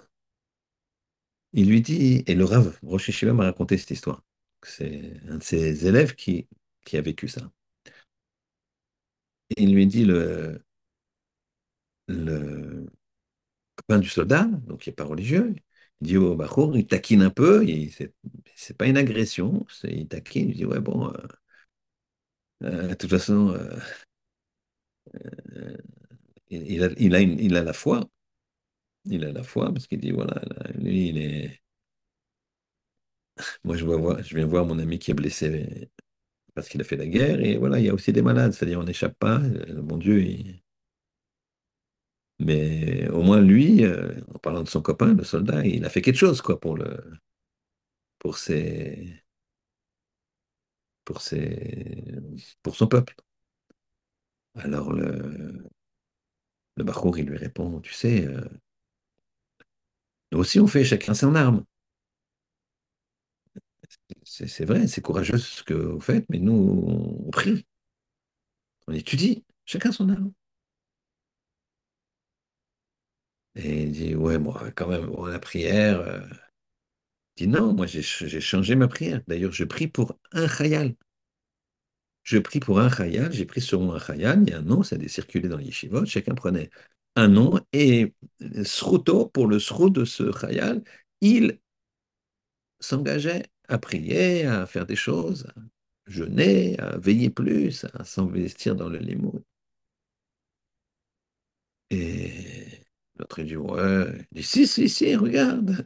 [1.53, 4.23] Il lui dit, et le Rav Rosh Yeshiva m'a raconté cette histoire.
[4.65, 6.47] C'est un de ses élèves qui
[6.93, 7.51] a vécu ça.
[9.57, 10.61] Il lui dit, le,
[12.09, 12.87] le
[13.77, 15.55] copain du soldat, donc qui n'est pas religieux,
[16.03, 17.93] il dit au Bachour, il taquine un peu, il-
[18.57, 21.13] c'est pas une agression, il taquine, il dit, ouais, bon, euh,
[22.65, 23.77] euh, de toute façon, euh,
[26.51, 28.01] il, il a, il, a il la foi,
[29.05, 31.61] il a la foi, parce qu'il dit, voilà, là, lui, il est...
[33.65, 35.91] Moi, je viens voir mon ami qui est blessé
[36.55, 38.81] parce qu'il a fait la guerre, et voilà, il y a aussi des malades, c'est-à-dire
[38.81, 40.21] on n'échappe pas, le bon Dieu,
[42.39, 46.03] mais au moins lui, euh, en parlant de son copain, le soldat, il a fait
[46.03, 46.97] quelque chose, quoi, pour le,
[48.19, 49.23] pour ses,
[51.05, 52.05] pour ses,
[52.63, 53.15] pour son peuple.
[54.55, 55.65] Alors le,
[56.77, 58.41] le Bachour, il lui répond, tu sais, euh,
[60.33, 61.65] nous aussi on fait chacun son arme.
[64.25, 66.53] C'est vrai, c'est courageux ce que vous faites, mais nous,
[67.27, 67.67] on prie,
[68.89, 70.33] on étudie, chacun son arme.
[73.55, 76.01] Et il dit, ouais, moi, quand même, la prière.
[76.01, 76.21] euh,
[77.39, 78.03] Il dit, non, moi, j'ai
[78.41, 79.21] changé ma prière.
[79.27, 80.95] D'ailleurs, je prie pour un chayal.
[82.23, 84.83] Je prie pour un chayal, j'ai pris moi un chayal, il y a un nom,
[84.83, 85.71] ça a circulé dans les
[86.07, 86.71] chacun prenait
[87.17, 88.15] un nom, et
[88.65, 90.83] sruto, pour le srut de ce chayal,
[91.21, 91.59] il
[92.81, 95.61] s'engageait à prier, à faire des choses, à
[96.11, 99.43] jeûner, à veiller plus, à s'investir dans le limoud.
[101.91, 102.67] Et
[103.19, 105.85] l'autre dit, ouais, il dit, si, si, si, regarde.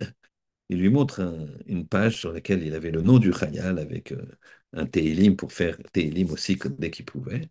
[0.70, 4.12] Il lui montre un- une page sur laquelle il avait le nom du Khayal avec
[4.12, 4.26] euh,
[4.74, 7.50] un Télim pour faire Télim aussi dès qu'il pouvait.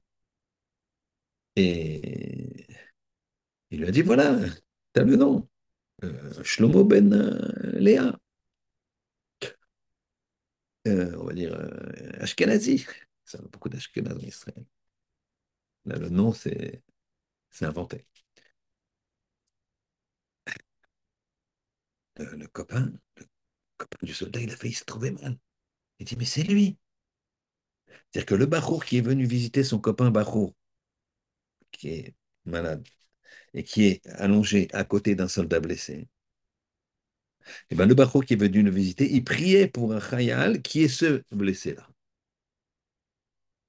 [1.56, 2.68] Et
[3.72, 4.38] il lui a dit, voilà,
[4.94, 5.48] t'as le nom,
[6.06, 8.20] euh, Shlomo ben euh, Léa,
[10.88, 12.86] Euh, on va dire euh, Ashkenazi.
[13.26, 14.66] Ça a beaucoup d'Ashkenaz en Israël.
[15.86, 16.82] Là, le nom, c'est
[17.62, 18.06] inventé.
[22.18, 23.26] Le, le copain, le
[23.78, 25.38] copain du soldat, il a failli se trouver mal.
[26.00, 26.78] Il dit, mais c'est lui.
[28.12, 30.54] C'est-à-dire que le Bachour qui est venu visiter son copain Bachour,
[31.72, 32.16] qui est
[32.46, 32.88] malade,
[33.54, 36.08] et qui est allongé à côté d'un soldat blessé,
[37.70, 40.84] et ben le Bachour qui est venu le visiter, il priait pour un Khayal qui
[40.84, 41.88] est ce blessé-là.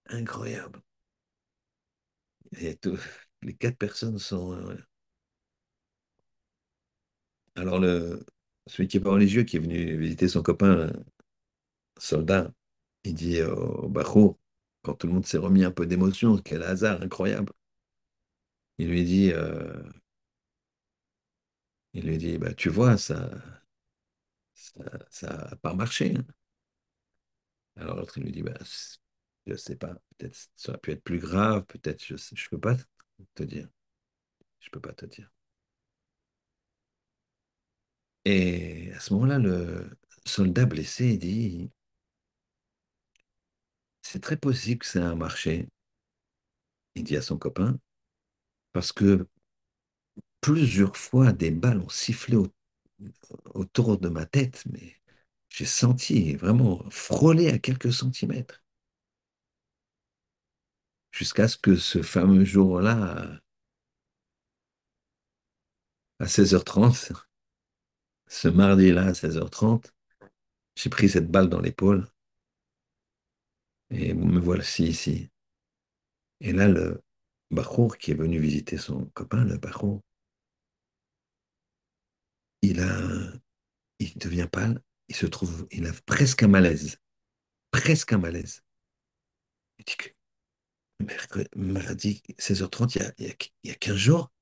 [0.08, 0.80] Incroyable.
[2.58, 2.76] Et
[3.42, 4.52] les quatre personnes sont.
[4.54, 4.76] euh,
[7.56, 8.24] Alors, le,
[8.68, 10.90] celui qui est pas religieux, qui est venu visiter son copain euh,
[11.98, 12.52] soldat,
[13.04, 14.38] il dit au Bachour,
[14.82, 17.52] quand tout le monde s'est remis un peu d'émotion, quel hasard incroyable,
[18.78, 19.82] il lui dit, euh,
[21.94, 23.30] il lui dit, bah, tu vois, ça,
[25.10, 26.14] ça n'a pas marché.
[26.16, 26.24] hein.
[27.76, 28.54] Alors l'autre, il lui dit, bah,
[29.46, 32.76] je sais pas, peut-être ça aurait pu être plus grave, peut-être, je je peux pas
[33.34, 33.68] te dire.
[34.60, 35.30] Je peux pas te dire.
[38.26, 39.90] Et à ce moment-là, le
[40.26, 41.70] soldat blessé dit,
[44.02, 45.66] c'est très possible que c'est un marché.
[46.96, 47.78] Il dit à son copain,
[48.72, 49.26] parce que
[50.40, 52.46] plusieurs fois des balles ont sifflé au-
[53.54, 55.00] autour de ma tête, mais
[55.48, 58.62] j'ai senti vraiment frôler à quelques centimètres.
[61.12, 63.40] Jusqu'à ce que ce fameux jour-là,
[66.18, 67.12] à 16h30,
[68.26, 69.92] ce mardi-là à 16h30,
[70.74, 72.06] j'ai pris cette balle dans l'épaule
[73.90, 75.30] et me voici ici.
[76.40, 77.00] Et là, le
[77.50, 80.02] Bachour qui est venu visiter son copain, le Bachour,
[82.70, 86.98] il devient pâle, il se trouve, il a presque un malaise,
[87.70, 88.62] presque un malaise.
[89.78, 90.08] Il dit que
[91.00, 94.32] mercredi, mardi 16h30, il y a, il y a, il y a 15 jours.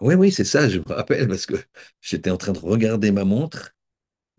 [0.00, 1.54] Oui, oui, c'est ça, je me rappelle, parce que
[2.00, 3.72] j'étais en train de regarder ma montre.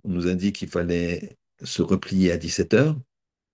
[0.04, 2.98] On nous a dit qu'il fallait se replier à 17h.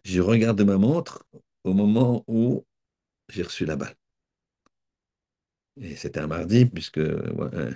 [0.04, 1.26] Je regarde ma montre
[1.64, 2.66] au moment où
[3.30, 3.96] j'ai reçu la balle.
[5.80, 6.98] Et c'était un mardi, puisque.
[6.98, 7.74] ouais,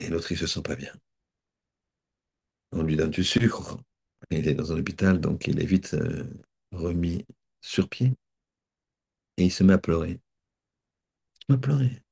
[0.00, 0.92] et l'autre, il se sent pas bien.
[2.72, 3.78] On lui donne du sucre.
[4.30, 6.28] Il est dans un hôpital, donc il est vite euh,
[6.72, 7.24] remis
[7.60, 8.14] sur pied.
[9.36, 10.20] Et il se met à pleurer.
[11.34, 12.02] Il se met à pleurer.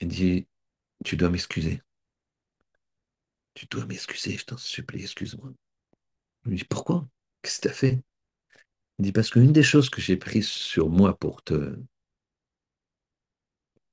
[0.00, 0.46] Il dit,
[1.04, 1.80] tu dois m'excuser.
[3.54, 5.52] Tu dois m'excuser, je t'en supplie, excuse-moi.
[6.44, 7.06] Je lui dis, pourquoi?
[7.42, 8.02] Qu'est-ce que tu as fait?
[8.98, 11.76] Il dit, parce qu'une des choses que j'ai prises sur moi pour te,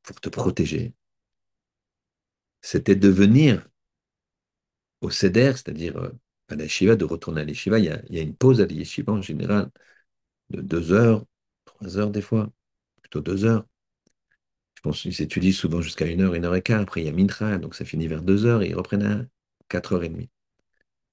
[0.03, 0.93] pour te protéger,
[2.61, 3.67] c'était de venir
[5.01, 6.09] au CEDER, c'est-à-dire euh,
[6.49, 7.79] à la yeshiva, de retourner à la yeshiva.
[7.79, 9.69] Il y a, il y a une pause à la yeshiva en général
[10.51, 11.25] de deux heures,
[11.65, 12.51] trois heures des fois,
[13.01, 13.65] plutôt deux heures.
[14.75, 16.81] Je pense qu'ils étudient souvent jusqu'à une heure, une heure et quart.
[16.81, 19.25] Après, il y a Mintra, donc ça finit vers deux heures et ils reprennent à
[19.67, 20.29] quatre heures et demie.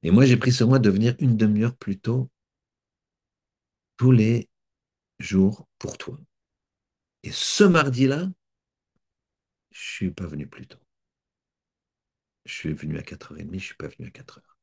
[0.03, 2.31] Et moi, j'ai pris sur moi de venir une demi-heure plus tôt
[3.99, 4.49] tous les
[5.19, 6.19] jours pour toi.
[7.25, 8.31] Et ce mardi-là,
[9.71, 10.79] je suis pas venu plus tôt.
[12.47, 14.57] Je suis venu à 4h30, je suis pas venu à 4 heures.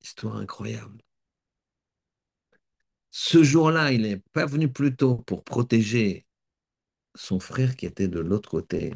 [0.00, 1.02] Histoire incroyable.
[3.10, 6.24] Ce jour-là, il n'est pas venu plus tôt pour protéger
[7.14, 8.94] son frère qui était de l'autre côté,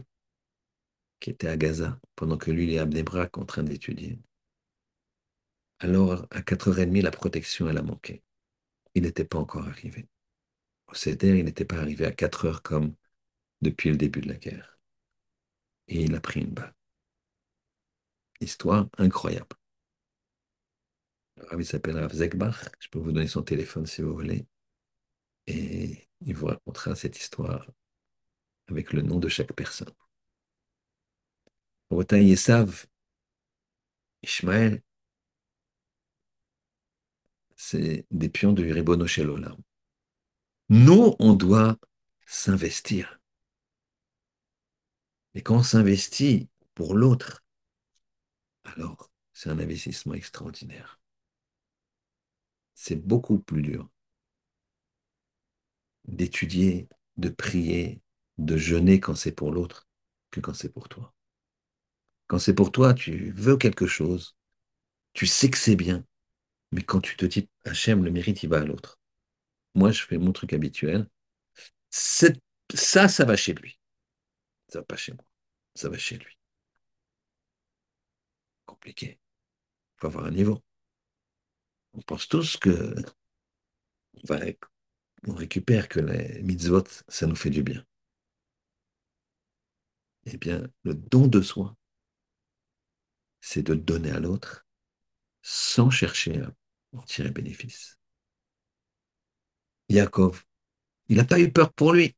[1.18, 4.20] qui était à Gaza, pendant que lui, il est à Bnebrak en train d'étudier.
[5.80, 8.22] Alors, à 4h30, la protection, elle a manqué.
[8.94, 10.08] Il n'était pas encore arrivé.
[10.86, 12.94] Au CEDER, il n'était pas arrivé à 4 heures comme
[13.62, 14.71] depuis le début de la guerre.
[15.88, 16.74] Et il a pris une balle.
[18.40, 19.56] Histoire incroyable.
[21.58, 22.68] Il s'appelle Rav Zekbach.
[22.78, 24.46] Je peux vous donner son téléphone si vous voulez.
[25.46, 27.66] Et il vous racontera cette histoire
[28.68, 29.92] avec le nom de chaque personne.
[31.90, 32.86] Rotin Yesav,
[34.22, 34.82] Ishmael,
[37.56, 39.06] c'est des pions de Ribono.
[40.68, 41.76] Nous, on doit
[42.26, 43.21] s'investir.
[45.34, 47.44] Et quand on s'investit pour l'autre,
[48.64, 51.00] alors c'est un investissement extraordinaire.
[52.74, 53.88] C'est beaucoup plus dur
[56.06, 58.00] d'étudier, de prier,
[58.38, 59.88] de jeûner quand c'est pour l'autre
[60.30, 61.12] que quand c'est pour toi.
[62.26, 64.36] Quand c'est pour toi, tu veux quelque chose,
[65.14, 66.04] tu sais que c'est bien,
[66.72, 68.98] mais quand tu te dis, Hachem, le mérite, il va à l'autre.
[69.74, 71.08] Moi, je fais mon truc habituel.
[71.90, 72.28] Ça,
[73.08, 73.78] ça va chez lui.
[74.72, 75.24] Ça va pas chez moi.
[75.74, 76.38] Ça va chez lui.
[78.64, 79.20] Compliqué.
[79.20, 80.62] Il faut avoir un niveau.
[81.92, 82.94] On pense tous que
[85.26, 87.84] on, récupère que les mitzvot, ça nous fait du bien.
[90.24, 91.76] Eh bien, le don de soi,
[93.42, 94.66] c'est de donner à l'autre
[95.42, 96.50] sans chercher à
[96.96, 97.98] en tirer bénéfice.
[99.90, 100.46] Yaakov,
[101.08, 102.16] il n'a pas eu peur pour lui.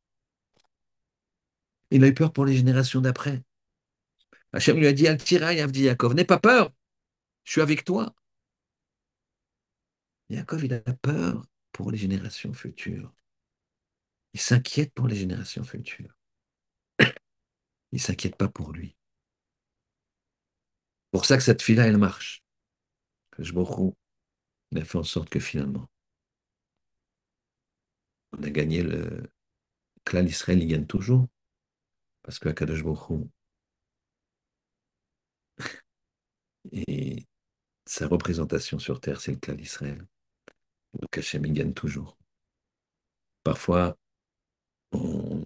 [1.94, 3.40] Il a eu peur pour les générations d'après.
[4.52, 6.72] Hachem lui a dit Al-Tiraï, Avdi Yaakov, n'aie pas peur,
[7.44, 8.12] je suis avec toi.
[10.28, 13.14] Yaakov, il a peur pour les générations futures.
[14.32, 16.12] Il s'inquiète pour les générations futures.
[16.98, 17.06] Il
[17.92, 18.96] ne s'inquiète pas pour lui.
[21.12, 22.42] Pour ça que cette fille-là, elle marche.
[23.30, 25.88] Que je il a fait en sorte que finalement,
[28.32, 29.30] on a gagné le
[30.04, 31.28] clan Israël, il gagne toujours.
[32.24, 33.28] Parce que Akadosh Baruch
[36.72, 37.26] et
[37.86, 40.06] sa représentation sur terre, c'est le clan d'Israël.
[40.94, 42.16] Donc Hachem, gagne toujours.
[43.42, 43.98] Parfois,
[44.92, 45.44] on,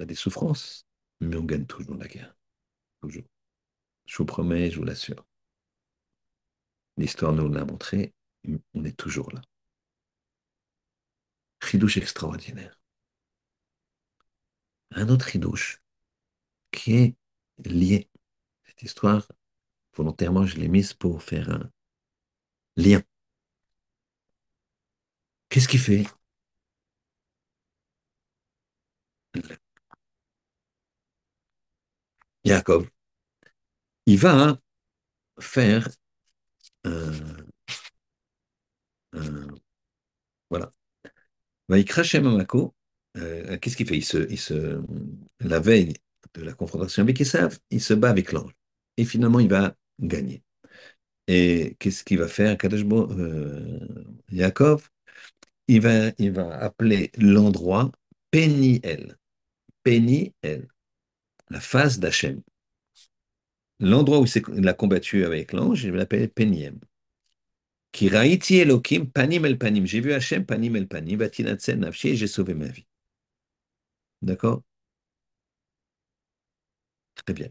[0.00, 0.84] a des souffrances,
[1.20, 2.36] mais on gagne toujours la guerre.
[3.00, 3.24] Toujours.
[4.04, 5.24] Je vous promets, je vous l'assure.
[6.98, 8.12] L'histoire nous l'a montré,
[8.74, 9.40] on est toujours là.
[11.62, 12.78] Ridouche extraordinaire.
[14.90, 15.80] Un autre ridouche
[16.72, 17.16] qui est
[17.64, 18.08] lié.
[18.66, 19.26] Cette histoire,
[19.96, 21.70] volontairement, je l'ai mise pour faire un
[22.76, 23.02] lien.
[25.50, 26.04] Qu'est-ce qu'il fait
[32.44, 32.88] Jacob,
[34.06, 34.58] il va
[35.40, 35.88] faire
[36.84, 37.12] un,
[39.12, 39.48] un
[40.50, 40.72] voilà.
[41.70, 42.74] Il cracher Mamako.
[43.16, 43.96] Euh, Qu'est-ce qu'il fait?
[43.98, 44.80] Il se, il se,
[45.40, 45.94] La veille
[46.34, 48.52] de la confrontation avec Esav, il se bat avec l'ange.
[48.96, 50.42] Et finalement, il va gagner.
[51.26, 53.78] Et qu'est-ce qu'il va faire euh,
[54.30, 54.88] Yaakov?
[55.68, 57.92] Il va, il va appeler l'endroit
[58.30, 59.16] Peniel.
[59.82, 60.68] Peniel,
[61.50, 62.42] la face d'Hachem.
[63.80, 64.26] L'endroit où
[64.56, 66.80] il a combattu avec l'ange, il l'appelle Peniem.
[67.92, 69.86] Qui raïti Elohim panim el panim.
[69.86, 72.86] J'ai vu Hachem panim el panim, vatinatsen nafshi, j'ai sauvé ma vie.
[74.22, 74.62] D'accord?
[77.24, 77.50] Très bien.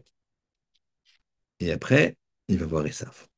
[1.60, 2.16] Et après,
[2.48, 3.28] il va voir Esav.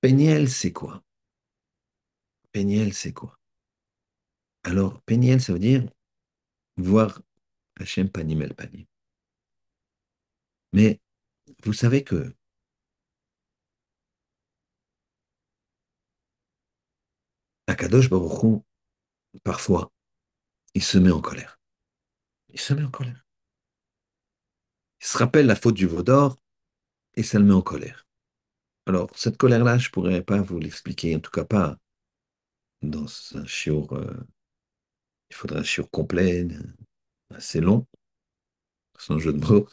[0.00, 1.02] Peniel, c'est quoi?
[2.52, 3.38] Peniel, c'est quoi?
[4.64, 5.86] Alors, Peniel, ça veut dire
[6.76, 7.20] voir
[7.78, 8.86] Hachem panim el panim.
[10.72, 11.00] Mais
[11.64, 12.34] vous savez que
[17.66, 18.62] Akadosh Baruch
[19.42, 19.92] parfois,
[20.74, 21.58] il se met en colère.
[22.50, 23.25] Il se met en colère.
[25.00, 26.36] Il se rappelle la faute du veau d'or
[27.14, 28.06] et ça le met en colère.
[28.86, 31.76] Alors, cette colère-là, je ne pourrais pas vous l'expliquer, en tout cas pas
[32.82, 33.92] dans un chiour.
[33.94, 34.14] Euh,
[35.30, 36.46] il faudrait un chiour complet,
[37.34, 37.86] assez long,
[38.98, 39.68] sans jeu de mots.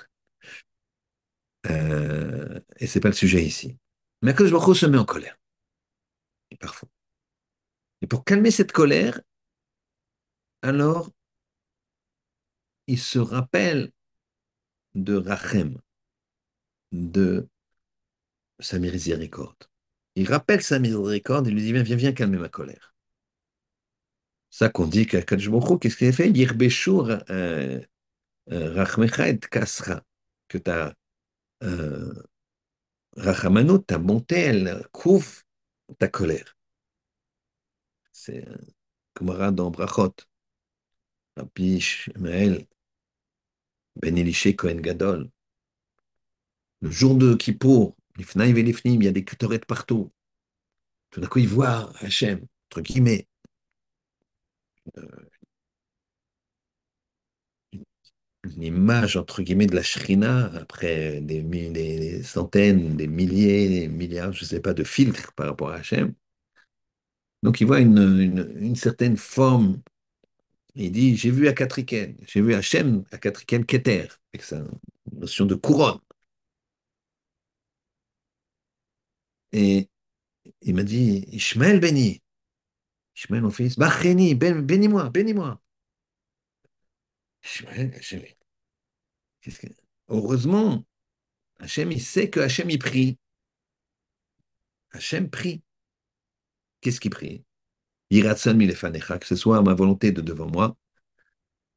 [1.68, 3.78] Euh, et ce n'est pas le sujet ici.
[4.22, 5.38] Mais Akadosh Baruch se met en colère.
[6.60, 6.90] Parfois.
[8.02, 9.22] Et pour calmer cette colère,
[10.62, 11.10] alors
[12.88, 13.92] il se rappelle
[14.96, 15.78] de Rachem,
[16.92, 17.48] de
[18.60, 19.70] sa miséricorde.
[20.16, 22.94] Il rappelle sa miséricorde et lui dit Viens, viens, viens calmer ma colère.
[24.50, 26.30] Ça qu'on dit qu'à qu'est-ce qu'il a fait?
[26.30, 27.82] Yirbeshur euh,
[28.52, 30.04] euh, Rachmecha et Kasra,
[30.48, 30.94] que ta
[31.64, 32.14] euh,
[33.18, 35.42] Rachamano, ta bonté, elle couvre
[35.98, 36.56] ta colère.
[38.12, 38.46] C'est
[39.18, 40.14] Gemara dans Brachot.
[41.36, 42.68] Rabbi Shmael
[43.96, 45.30] Ben Elishe Kohen Gadol.
[46.82, 50.12] Le jour de Kippour, et l'Ifnim, il y a des de partout.
[51.12, 53.28] Tout d'un coup, il voit Hachem, entre guillemets,
[58.44, 64.44] une image, entre guillemets, de la Shrina, après des, centaines, des milliers, des milliards, je
[64.44, 66.14] ne sais pas, de filtres par rapport à Hachem.
[67.44, 69.82] Donc, il voit une, une, une certaine forme.
[70.76, 74.64] Il dit J'ai vu à Katriken, j'ai vu Hachem à Katriken Keter, avec sa
[75.12, 76.00] notion de couronne.
[79.52, 79.90] Et
[80.62, 82.22] il m'a dit Ishmael béni.
[83.16, 85.62] Ishmael, mon fils, Bacheni, bénis-moi, bénis-moi.
[87.44, 87.92] Ishmael,
[89.42, 89.68] que...
[90.08, 90.86] Heureusement,
[91.60, 93.18] Hachem, il sait que Hachem, il prie.
[94.92, 95.62] Hachem prie.
[96.82, 97.44] Qu'est-ce qu'il prie?
[98.14, 100.78] Yiratsan milefanecha, que ce soit ma volonté de devant moi.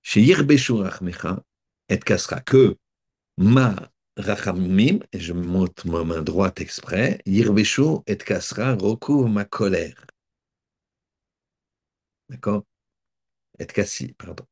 [0.03, 1.43] Chez Yirbeshurachmecha
[1.89, 2.77] et kasra, que
[3.39, 3.75] ma
[4.17, 10.07] rachamim, et je monte ma main droite exprès, Yirbeshu et kasra recouvre ma colère.
[12.29, 12.65] D'accord?
[13.59, 14.47] Et kassi, pardon.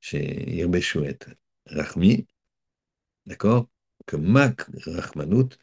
[0.00, 1.18] Chez Yirbeshu et
[1.66, 2.26] rachmi,
[3.26, 3.68] d'accord?
[4.06, 4.52] Que ma
[4.86, 5.56] rachmanut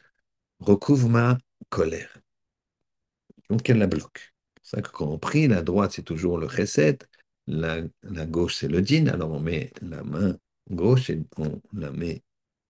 [0.60, 2.20] recouvre ma colère.
[3.50, 4.34] Donc elle la bloque.
[4.62, 6.48] C'est ça que quand on prie, la droite c'est toujours le
[7.46, 10.38] la, la gauche c'est le din, alors on met la main
[10.70, 12.22] gauche et on la met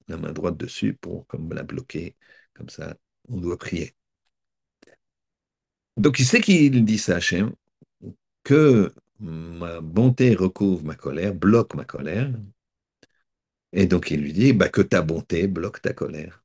[0.08, 2.16] la main droite dessus pour comme la bloquer,
[2.54, 2.96] comme ça
[3.28, 3.94] on doit prier.
[5.96, 7.52] Donc il sait qu'il dit ça à Hachem,
[8.44, 12.30] que ma bonté recouvre ma colère, bloque ma colère,
[13.72, 16.44] et donc il lui dit bah, que ta bonté bloque ta colère.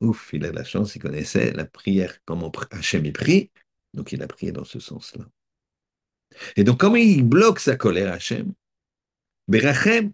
[0.00, 3.50] Ouf, il a la chance, il connaissait la prière, comment Hachem y prie,
[3.94, 5.24] donc il a prié dans ce sens-là.
[6.56, 8.52] Et donc, comment il bloque sa colère, Hachem?
[9.48, 10.12] Berachem,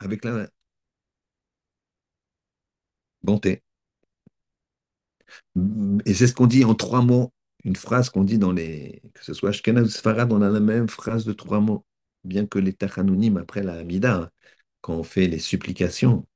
[0.00, 0.48] avec la
[3.22, 3.62] bonté.
[6.04, 7.32] Et c'est ce qu'on dit en trois mots,
[7.64, 10.60] une phrase qu'on dit dans les, que ce soit Ashkenaz ou Sfarad, on a la
[10.60, 11.84] même phrase de trois mots,
[12.24, 14.30] bien que les Tachanounim après la Hamida, hein,
[14.80, 16.26] quand on fait les supplications,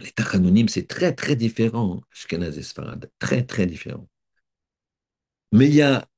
[0.00, 2.64] les Tachanounim, c'est très très différent, Ashkenaz et
[3.18, 4.08] très très différent.
[5.52, 6.08] Mais il y a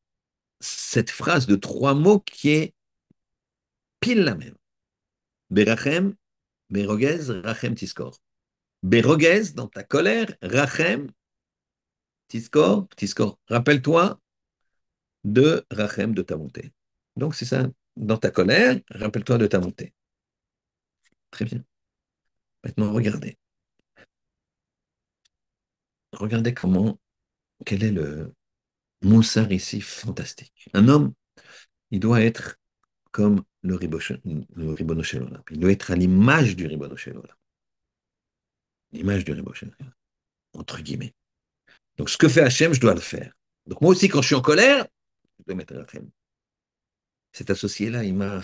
[0.60, 2.74] cette phrase de trois mots qui est
[4.00, 4.56] pile la même.
[5.50, 6.14] Berachem,
[6.70, 8.20] Berogez, Rachem Tiskor.
[8.82, 11.10] Berogez, dans ta colère, Rachem,
[12.28, 13.38] Tiskor, Tiskor.
[13.48, 14.20] Rappelle-toi
[15.24, 16.72] de Rachem, de ta montée.
[17.16, 19.92] Donc c'est ça, dans ta colère, rappelle-toi de ta montée.
[21.30, 21.64] Très bien.
[22.64, 23.36] Maintenant, regardez.
[26.12, 26.98] Regardez comment,
[27.64, 28.32] quel est le
[29.02, 30.68] moussard ici fantastique.
[30.74, 31.12] Un homme,
[31.90, 32.56] il doit être
[33.10, 35.02] comme le, le Ribono
[35.50, 36.96] Il doit être à l'image du Ribono
[38.92, 39.54] L'image du Ribono
[40.54, 41.14] entre guillemets.
[41.96, 43.32] Donc ce que fait Hachem, je dois le faire.
[43.66, 44.86] Donc moi aussi, quand je suis en colère,
[45.38, 46.10] je dois mettre Hachem.
[47.32, 48.42] Cet associé-là, il m'a...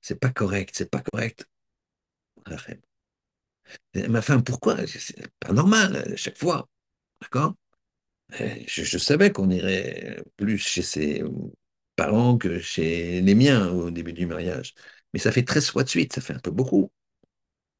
[0.00, 1.46] C'est pas correct, c'est pas correct.
[2.44, 2.80] Hachem.
[4.08, 4.86] Ma femme, pourquoi?
[4.86, 6.68] C'est pas normal, à chaque fois.
[7.20, 7.54] D'accord?
[8.30, 11.22] Je, savais qu'on irait plus chez ses
[11.96, 14.74] parents que chez les miens au début du mariage.
[15.12, 16.92] Mais ça fait 13 fois de suite, ça fait un peu beaucoup.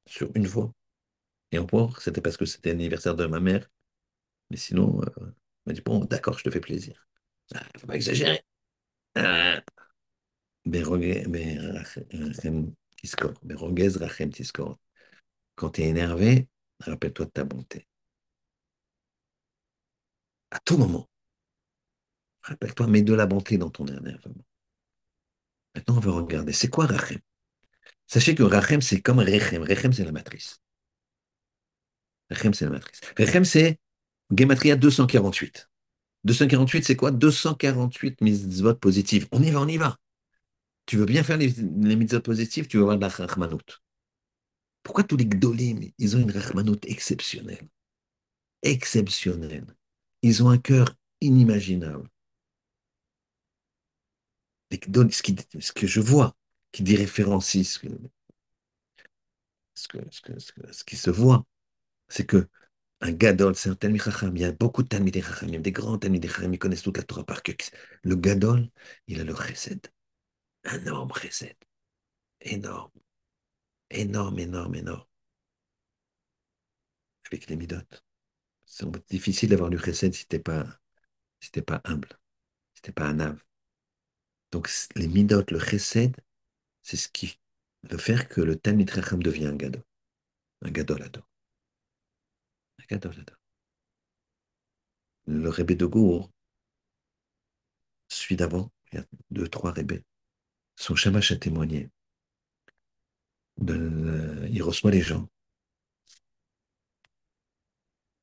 [0.06, 0.72] Sur une fois.
[1.52, 3.68] Et encore, c'était parce que c'était l'anniversaire de ma mère.
[4.50, 5.34] Mais sinon, euh,
[5.66, 7.06] m'a dit, bon, d'accord, je te fais plaisir.
[7.54, 8.42] Ah, faut pas exagérer.
[9.14, 9.62] Ah.
[15.56, 16.48] Quand tu es énervé,
[16.80, 17.86] rappelle-toi de ta bonté.
[20.50, 21.08] À tout moment.
[22.42, 24.44] Rappelle-toi, mets de la bonté dans ton énervement.
[25.74, 26.52] Maintenant, on va regarder.
[26.52, 27.18] C'est quoi Rachem?
[28.06, 29.62] Sachez que Rachem, c'est comme Rechem.
[29.62, 30.60] Rechem, c'est la matrice.
[32.30, 33.00] Rechem, c'est la matrice.
[33.18, 33.78] Rechem, c'est
[34.36, 35.68] Gematria 248.
[36.24, 37.10] 248, c'est quoi?
[37.10, 39.28] 248 mitzvot positives.
[39.32, 39.98] On y va, on y va.
[40.86, 43.80] Tu veux bien faire les, les mitzvot positives, tu veux avoir de la rachmanout.
[44.82, 47.68] Pourquoi tous les gdolim, ils ont une rachmanout exceptionnelle?
[48.62, 49.66] Exceptionnelle.
[50.22, 52.08] Ils ont un cœur inimaginable.
[54.70, 56.36] ce, que je vois,
[56.72, 57.78] qui dit référencie, ce,
[59.74, 61.46] ce, qui se voit,
[62.08, 62.48] c'est que
[63.00, 64.36] un gadol, c'est un talmid chacham.
[64.36, 66.58] Il y a beaucoup de talmid chacham, il y a des grands talmid chacham, ils
[66.58, 67.56] connaissent toute la Torah par cœur.
[68.02, 68.70] Le gadol,
[69.08, 69.88] il a le chesed,
[70.64, 71.56] un énorme chesed,
[72.40, 72.90] énorme,
[73.90, 75.04] énorme, énorme, énorme.
[77.26, 77.76] Avec les midot.
[78.70, 80.78] C'est difficile d'avoir du chesed si t'es pas,
[81.40, 82.08] si t'es pas humble,
[82.74, 83.42] si t'es pas un ave.
[84.52, 86.14] Donc les midot, le chesed,
[86.82, 87.40] c'est ce qui
[87.84, 89.82] veut faire que le talmid chacham devient un gadol,
[90.62, 91.26] un gadol adore.
[95.26, 96.30] Le rébé de Gour,
[98.08, 100.04] celui d'avant, il y a deux, trois rébés,
[100.76, 101.90] son shamash a témoigné.
[103.58, 105.26] il reçoit les gens.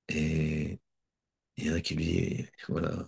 [0.10, 0.80] Et
[1.58, 3.08] il y a un qui lui voilà,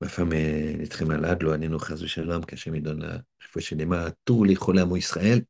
[0.00, 4.44] ma femme est, très malade, lo anenu chaz shalom, qu'Hachem lui donne la à tous
[4.44, 5.44] les cholam au Israël.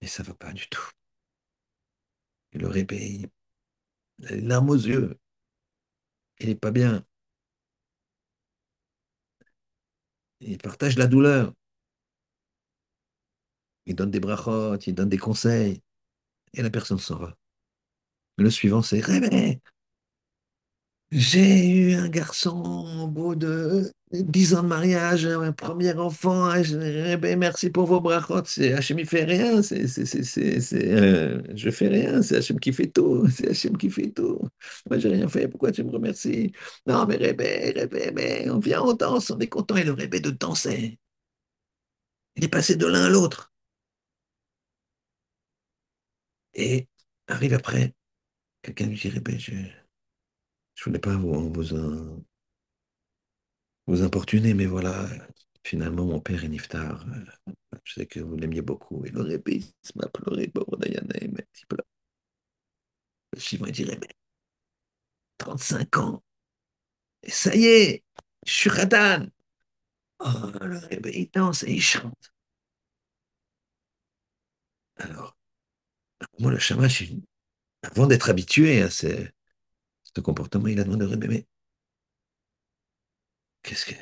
[0.00, 0.90] Et ça ne va pas du tout.
[2.52, 3.28] Et le rébé,
[4.18, 5.18] il a les larmes aux yeux.
[6.38, 7.04] Il n'est pas bien.
[10.40, 11.52] Il partage la douleur.
[13.86, 15.82] Il donne des brachot, il donne des conseils.
[16.54, 17.36] Et la personne s'en va.
[18.36, 19.60] Le suivant, c'est Rébé,
[21.10, 26.50] j'ai eu un garçon au bout de dix ans de mariage, un premier enfant.
[27.20, 28.42] Ben, merci pour vos brachot.
[28.58, 29.62] Hachem qui fait rien.
[29.62, 29.84] C'est,
[30.74, 32.20] euh, je fais rien.
[32.22, 33.28] C'est Hachem qui fait tout.
[33.30, 34.40] C'est Hachem qui fait tout.
[34.90, 35.46] Moi, j'ai rien fait.
[35.46, 36.50] Pourquoi tu me remercies?
[36.86, 39.76] Non, mais Rébé, Rébé, on vient, on danse, on est content.
[39.76, 40.98] Et le Rébé de danser.
[42.36, 43.52] Il est passé de l'un à l'autre.
[46.54, 46.88] Et
[47.28, 47.94] arrive après,
[48.64, 49.52] quelqu'un lui dit Rébé, je
[50.74, 52.24] je voulais pas vous, vous,
[53.86, 55.08] vous importuner, mais voilà,
[55.64, 57.04] finalement, mon père est niftar.
[57.84, 59.04] Je sais que vous l'aimiez beaucoup.
[59.04, 61.86] Et le répé, il m'a pleuré, pauvre Diana, il m'a dit pleure.
[63.32, 64.08] Le il dirait, mais
[65.38, 66.22] 35 ans,
[67.22, 68.04] et ça y est,
[68.46, 69.26] je suis Radan.
[70.20, 72.32] Oh, le rébé, il danse et il chante.
[74.96, 75.36] Alors,
[76.38, 77.04] moi, le shamash,
[77.84, 79.30] avant d'être habitué à ce
[80.22, 81.46] comportement, il a demandé mais
[83.62, 83.94] qu'est-ce que.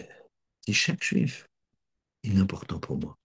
[0.65, 1.49] Si chaque juif,
[2.23, 3.19] est important pour moi.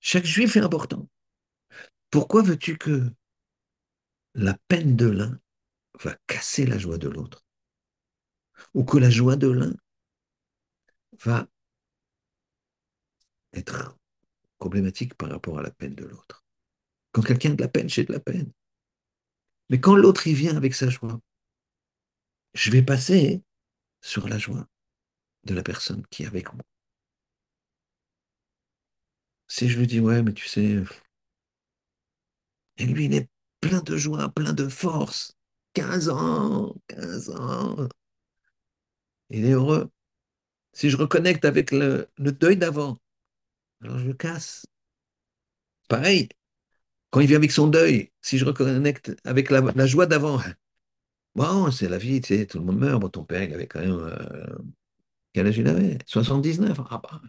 [0.00, 1.08] Chaque juif est important.
[2.10, 3.12] Pourquoi veux-tu que
[4.34, 5.40] la peine de l'un
[6.00, 7.44] va casser la joie de l'autre?
[8.74, 9.72] Ou que la joie de l'un
[11.20, 11.46] va
[13.52, 13.96] être
[14.58, 16.44] problématique par rapport à la peine de l'autre?
[17.12, 18.50] Quand quelqu'un a de la peine, j'ai de la peine.
[19.72, 21.18] Mais quand l'autre y vient avec sa joie,
[22.52, 23.42] je vais passer
[24.02, 24.68] sur la joie
[25.44, 26.62] de la personne qui est avec moi.
[29.48, 30.82] Si je lui dis, ouais, mais tu sais,
[32.76, 33.30] et lui, il est
[33.62, 35.38] plein de joie, plein de force,
[35.72, 37.88] 15 ans, 15 ans,
[39.30, 39.90] il est heureux.
[40.74, 42.98] Si je reconnecte avec le, le deuil d'avant,
[43.80, 44.66] alors je le casse.
[45.88, 46.28] Pareil,
[47.12, 50.40] quand il vient avec son deuil, si je reconnecte avec la, joie d'avant,
[51.36, 53.00] bon, c'est la vie, tu sais, tout le monde meurt.
[53.00, 53.92] Bon, ton père, il avait quand même.
[53.92, 54.58] Euh,
[55.34, 55.98] quel âge il avait?
[56.06, 56.80] 79.
[56.90, 57.20] Ah bah,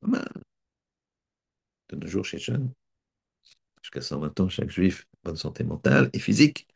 [0.00, 0.28] pas mal.
[1.88, 2.70] De nos jours, chez jeunes,
[3.82, 6.68] jusqu'à 120 ans, chaque juif, bonne santé mentale et physique.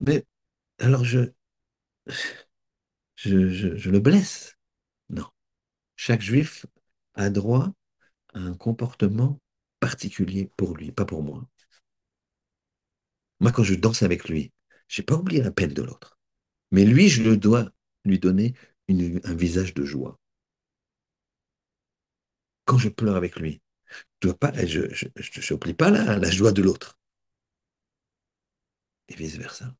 [0.00, 0.24] Mais
[0.78, 1.32] alors je,
[3.16, 4.58] je, je le blesse?
[5.08, 5.26] Non.
[5.96, 6.66] Chaque juif
[7.14, 7.72] a droit
[8.34, 9.41] à un comportement
[9.82, 11.46] particulier pour lui, pas pour moi.
[13.40, 14.52] Moi, quand je danse avec lui,
[14.88, 16.18] j'ai pas oublié la peine de l'autre.
[16.72, 17.70] Mais lui, je dois
[18.04, 18.54] lui donner
[18.90, 20.20] un visage de joie.
[22.64, 23.62] Quand je pleure avec lui,
[24.22, 26.98] je pas, je, je, je- je n'oublie pas la, la joie de l'autre.
[29.08, 29.76] Et vice-versa.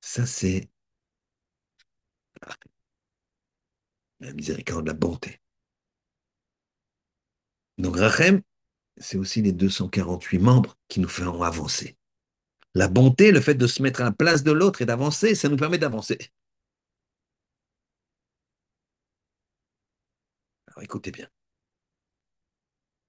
[0.00, 0.68] Ça, c'est
[4.18, 5.40] la miséricorde, la bonté.
[7.78, 8.42] Donc, Rachem,
[8.96, 11.96] c'est aussi les 248 membres qui nous feront avancer.
[12.74, 15.48] La bonté, le fait de se mettre à la place de l'autre et d'avancer, ça
[15.48, 16.18] nous permet d'avancer.
[20.66, 21.28] Alors écoutez bien.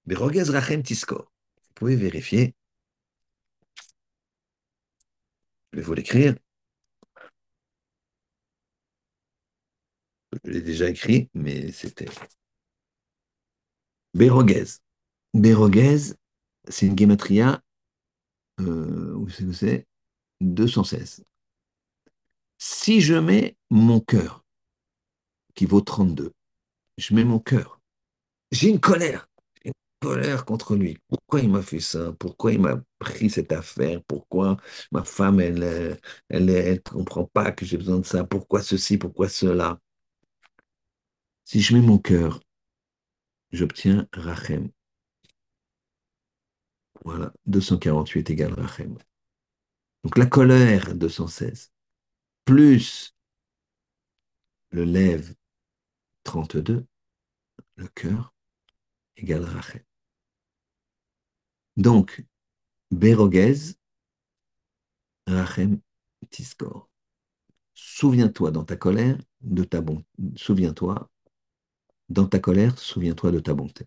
[0.06, 1.32] Berogez Rachem Tiskor.
[1.56, 2.54] Vous pouvez vérifier.
[5.72, 6.34] Je vais vous l'écrire.
[10.44, 12.06] Je l'ai déjà écrit, mais c'était.
[14.16, 14.80] Berogez.
[15.34, 16.14] Berogez,
[16.68, 17.62] c'est une guématria.
[18.60, 19.86] Euh, où c'est que c'est?
[20.40, 21.22] 216.
[22.56, 24.42] Si je mets mon cœur,
[25.54, 26.32] qui vaut 32,
[26.96, 27.78] je mets mon cœur,
[28.52, 29.28] j'ai une colère,
[29.66, 30.96] une colère contre lui.
[31.08, 32.14] Pourquoi il m'a fait ça?
[32.18, 34.02] Pourquoi il m'a pris cette affaire?
[34.08, 34.56] Pourquoi
[34.92, 35.98] ma femme, elle,
[36.30, 38.24] elle, elle comprend pas que j'ai besoin de ça?
[38.24, 38.96] Pourquoi ceci?
[38.96, 39.78] Pourquoi cela?
[41.44, 42.40] Si je mets mon cœur,
[43.52, 44.70] j'obtiens Rachem.
[47.04, 48.96] Voilà, 248 égale Rachem.
[50.04, 51.72] Donc la colère, 216,
[52.44, 53.14] plus
[54.70, 55.34] le lève,
[56.24, 56.86] 32,
[57.76, 58.34] le cœur,
[59.16, 59.82] égale Rachem.
[61.76, 62.24] Donc,
[62.90, 63.76] Berogez,
[65.26, 65.80] Rachem,
[66.30, 66.88] Tiskor.
[67.74, 70.06] Souviens-toi dans ta colère de ta bonté.
[70.36, 71.10] Souviens-toi,
[72.08, 73.86] dans ta colère, souviens-toi de ta bonté.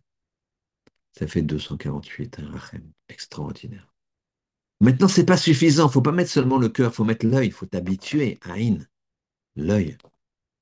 [1.18, 2.92] Ça fait 248, un Rachem.
[3.10, 3.94] Extraordinaire.
[4.82, 5.90] Maintenant, c'est pas suffisant.
[5.90, 7.48] Il faut pas mettre seulement le cœur, il faut mettre l'œil.
[7.48, 8.38] Il faut t'habituer.
[8.42, 8.88] Aïn.
[9.56, 9.98] L'œil.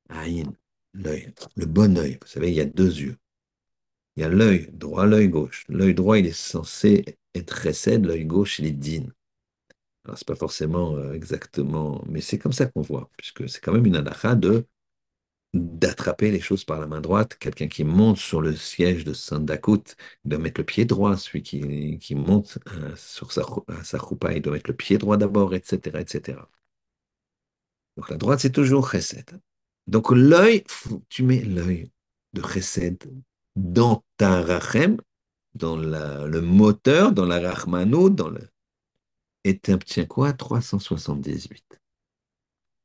[0.09, 0.51] Aïn.
[0.93, 1.33] L'œil.
[1.55, 2.17] Le bon œil.
[2.21, 3.17] Vous savez, il y a deux yeux.
[4.15, 5.65] Il y a l'œil droit, l'œil gauche.
[5.69, 9.11] L'œil droit, il est censé être recède, l'œil gauche, il est digne.
[10.05, 13.73] Alors, c'est pas forcément euh, exactement, mais c'est comme ça qu'on voit, puisque c'est quand
[13.73, 14.65] même une halakha de
[15.57, 17.37] d'attraper les choses par la main droite.
[17.39, 19.95] Quelqu'un qui monte sur le siège de Sandakut
[20.25, 21.17] doit mettre le pied droit.
[21.17, 23.99] Celui qui, qui monte euh, sur sa, à sa
[24.35, 26.39] il doit mettre le pied droit d'abord, etc., etc.
[27.97, 29.39] Donc la droite, c'est toujours chesed.
[29.87, 30.63] Donc l'œil,
[31.09, 31.89] tu mets l'œil
[32.33, 33.03] de chesed
[33.55, 34.97] dans ta rachem,
[35.55, 38.41] dans la- le moteur, dans la rachmano, dans le...
[39.43, 40.33] Et tiens quoi?
[40.33, 41.79] 378.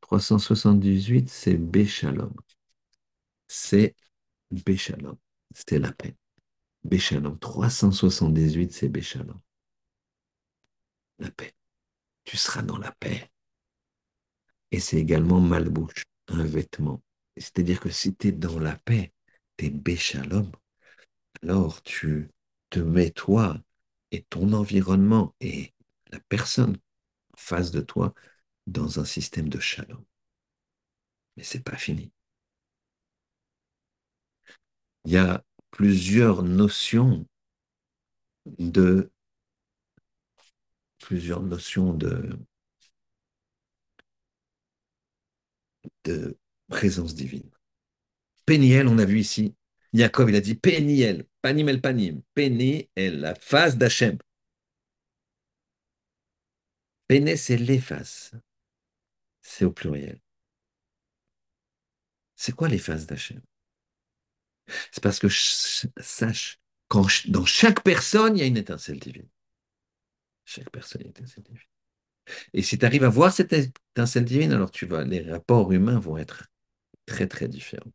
[0.01, 2.33] 378, c'est Béchalom.
[3.55, 3.95] C'est
[4.51, 5.19] Béchalom.
[5.55, 6.17] C'était la paix.
[6.85, 7.39] Béchalom.
[7.39, 9.39] 378, c'est Béchalom.
[11.19, 11.53] La paix.
[12.25, 13.31] Tu seras dans la paix.
[14.71, 17.03] Et c'est également malbouche, un vêtement.
[17.37, 19.13] C'est-à-dire que si tu es dans la paix,
[19.59, 20.51] tu es Béchalom,
[21.43, 22.31] alors tu
[22.71, 23.61] te mets toi
[24.13, 25.75] et ton environnement et
[26.11, 26.79] la personne
[27.35, 28.15] en face de toi
[28.67, 30.03] dans un système de shalom.
[31.37, 32.11] Mais c'est pas fini.
[35.05, 37.27] Il y a plusieurs notions
[38.59, 39.11] de
[40.99, 42.39] plusieurs notions de,
[46.05, 46.37] de
[46.69, 47.51] présence divine.
[48.47, 49.55] Péniel, on a vu ici,
[49.93, 54.19] Jacob, il a dit Péniel, panim el panim, Péniel, la face d'Hachem.
[57.09, 58.33] Péné, c'est les faces.
[59.43, 60.19] c'est au pluriel.
[62.37, 63.43] C'est quoi les phases d'Hachem?
[64.91, 69.29] C'est parce que sache, quand dans chaque personne, il y a une étincelle divine.
[70.45, 71.67] Chaque personne a une étincelle divine.
[72.53, 75.99] Et si tu arrives à voir cette étincelle divine, alors tu vas, les rapports humains
[75.99, 76.47] vont être
[77.07, 77.93] très très différents.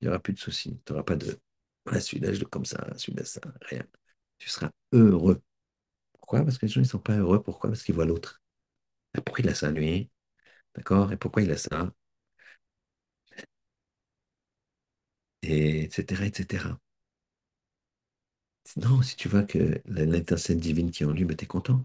[0.00, 0.80] Il n'y aura plus de soucis.
[0.84, 1.38] Tu n'auras pas de
[1.86, 3.84] ah, celui-là, je comme ça, celui-là, ça, rien.
[4.38, 5.42] Tu seras heureux.
[6.14, 6.44] Pourquoi?
[6.44, 7.42] Parce que les gens, ne sont pas heureux.
[7.42, 7.70] Pourquoi?
[7.70, 8.42] Parce qu'ils voient l'autre.
[9.24, 10.10] Pourquoi il a ça, lui?
[10.74, 11.12] D'accord?
[11.12, 11.92] Et pourquoi il a ça?
[15.48, 16.64] Et etc., etc.
[18.76, 21.84] Non, si tu vois que l'étincelle divine qui en lui, ben, tu content.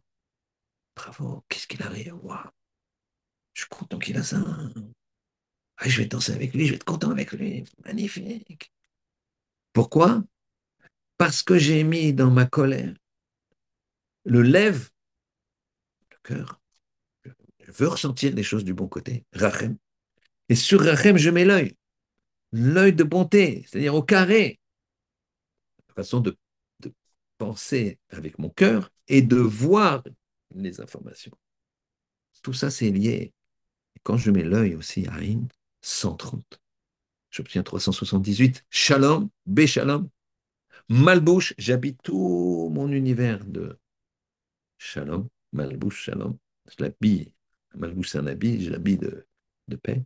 [0.95, 2.49] Bravo, qu'est-ce qu'il arrive Waouh
[3.53, 4.43] Je suis content qu'il a ça.
[5.77, 7.63] Ah, je vais danser avec lui, je vais être content avec lui.
[7.85, 8.71] Magnifique.
[9.73, 10.23] Pourquoi?
[11.17, 12.93] Parce que j'ai mis dans ma colère
[14.23, 14.89] le lève,
[16.11, 16.61] le cœur.
[17.23, 19.25] Je veux ressentir les choses du bon côté.
[19.33, 19.77] Rachem.
[20.49, 21.75] Et sur Rachem, je mets l'œil.
[22.51, 24.59] L'œil de bonté, c'est-à-dire au carré.
[25.89, 26.35] La façon de,
[27.37, 30.03] penser avec mon cœur et de voir
[30.53, 31.31] les informations.
[32.43, 33.33] Tout ça, c'est lié.
[33.95, 35.47] Et quand je mets l'œil aussi à Aïn,
[35.81, 36.61] 130.
[37.31, 38.63] J'obtiens 378.
[38.69, 40.07] Shalom, Béchalom.
[40.89, 43.79] Malbouche, j'habite tout mon univers de
[44.77, 46.37] Shalom, Malbouche, Shalom.
[46.67, 47.33] Je l'habille.
[47.73, 49.25] Malbouche, c'est un habit, je l'habille de,
[49.67, 50.03] de paix.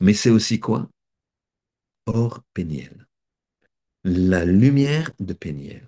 [0.00, 0.90] Mais c'est aussi quoi?
[2.08, 3.06] Or Péniel.
[4.02, 5.86] La lumière de Péniel.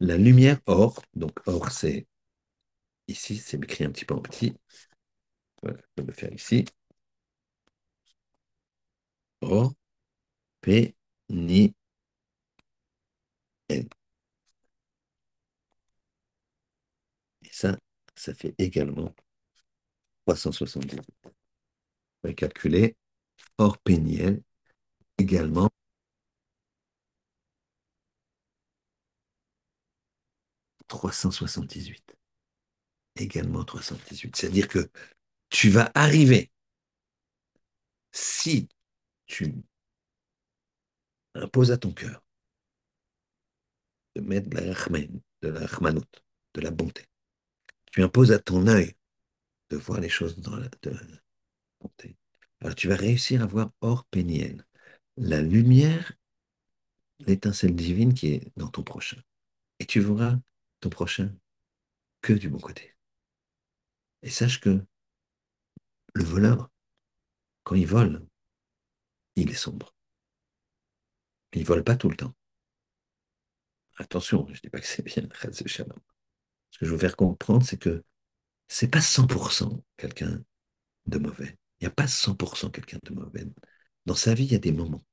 [0.00, 2.06] La lumière or, donc or c'est
[3.08, 4.54] ici, c'est écrit un petit peu en petit.
[5.62, 6.64] Je vais le faire ici.
[9.42, 9.74] Or,
[10.62, 10.94] P,
[11.30, 11.74] Ni,
[13.70, 13.88] N.
[17.42, 17.76] Et ça,
[18.14, 19.12] ça fait également
[20.26, 20.98] 370.
[22.24, 22.96] On va calculer
[23.58, 24.42] or péniel
[25.18, 25.68] également
[30.88, 32.16] «378.
[33.16, 34.36] Également 378.
[34.36, 34.90] C'est-à-dire que
[35.50, 36.50] tu vas arriver,
[38.12, 38.68] si
[39.26, 39.54] tu
[41.34, 42.22] imposes à ton cœur
[44.16, 45.66] de mettre de la rahman, de la
[46.54, 47.04] de la bonté.
[47.92, 48.94] Tu imposes à ton œil
[49.70, 50.68] de voir les choses dans la,
[51.80, 52.16] bonté.
[52.60, 54.66] Alors tu vas réussir à voir hors péniel,
[55.18, 56.12] la lumière,
[57.20, 59.20] l'étincelle divine qui est dans ton prochain.
[59.80, 60.38] Et tu verras
[60.80, 61.34] ton prochain
[62.20, 62.94] que du bon côté.
[64.22, 64.84] Et sache que
[66.14, 66.70] le voleur,
[67.64, 68.26] quand il vole,
[69.36, 69.94] il est sombre.
[71.52, 72.34] Il ne vole pas tout le temps.
[73.96, 75.64] Attention, je ne dis pas que c'est bien, Ce
[76.78, 78.04] que je veux faire comprendre, c'est que
[78.68, 80.40] c'est pas 100% quelqu'un
[81.06, 81.58] de mauvais.
[81.80, 83.44] Il n'y a pas 100% quelqu'un de mauvais.
[84.06, 85.04] Dans sa vie, il y a des moments.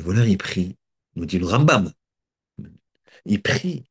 [0.00, 0.78] Le voleur, il prie,
[1.14, 1.92] nous dit le Rambam.
[3.26, 3.84] Il prie.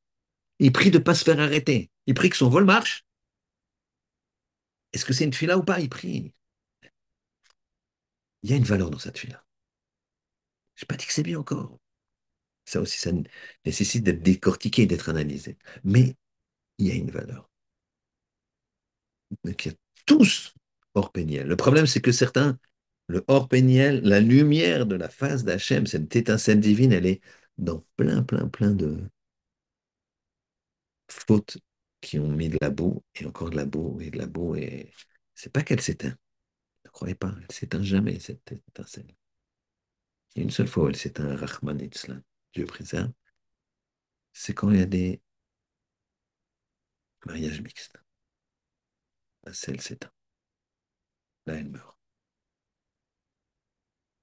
[0.58, 1.92] Il prie de ne pas se faire arrêter.
[2.08, 3.06] Il prie que son vol marche.
[4.92, 5.80] Est-ce que c'est une fila ou pas?
[5.80, 6.34] Il prie
[8.42, 9.46] il y a une valeur dans cette fille-là.
[10.74, 11.78] Je n'ai pas dit que c'est bien encore.
[12.66, 13.12] Ça aussi, ça
[13.64, 15.60] nécessite d'être décortiqué, d'être analysé.
[15.84, 16.16] Mais
[16.80, 17.52] il y a une valeur.
[19.44, 20.56] Donc, il y a tous
[20.96, 21.46] hors péniel.
[21.46, 22.58] Le problème, c'est que certains,
[23.10, 27.22] le hors péniel, la lumière de la face d'Hachem, cette étincelle divine, elle est
[27.58, 29.00] dans plein, plein, plein de
[31.10, 31.58] fautes
[32.02, 34.56] qui ont mis de la boue et encore de la boue et de la boue.
[34.56, 34.94] Et
[35.36, 36.16] c'est pas qu'elle s'éteint.
[36.86, 39.16] Ne croyez pas, elle s'éteint jamais, cette étincelle.
[40.36, 42.22] A une seule fois où elle s'éteint, Rahman Itzlan,
[42.54, 43.12] Dieu préserve,
[44.34, 45.22] c'est quand il y a des
[47.26, 47.98] mariages mixtes.
[49.44, 50.12] La celle s'éteint.
[51.46, 51.99] Là, elle meurt.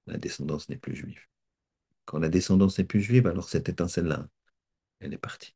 [0.07, 1.19] La descendance n'est plus juive.
[2.05, 4.27] Quand la descendance n'est plus juive, alors cette étincelle-là,
[4.99, 5.53] elle est partie.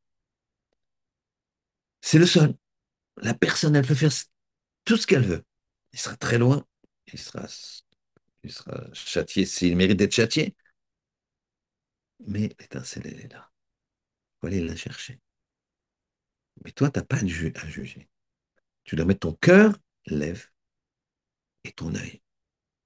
[2.02, 2.56] C'est le seul.
[3.18, 4.12] La personne, elle peut faire
[4.86, 5.43] tout ce qu'elle veut.
[5.93, 6.66] Il sera très loin,
[7.12, 7.45] il sera,
[8.43, 10.56] il sera châtié s'il mérite d'être châtié.
[12.26, 13.52] Mais l'étincelle, elle est là.
[13.52, 15.20] Il faut aller la chercher.
[16.64, 17.26] Mais toi, tu n'as pas à
[17.68, 18.10] juger.
[18.84, 20.47] Tu dois mettre ton cœur, lève,
[21.64, 22.22] et ton œil.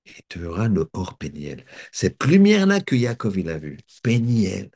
[0.05, 1.65] Et tu verras le hors péniel.
[1.91, 4.69] Cette lumière-là que Yaakov, il a vue, péniel.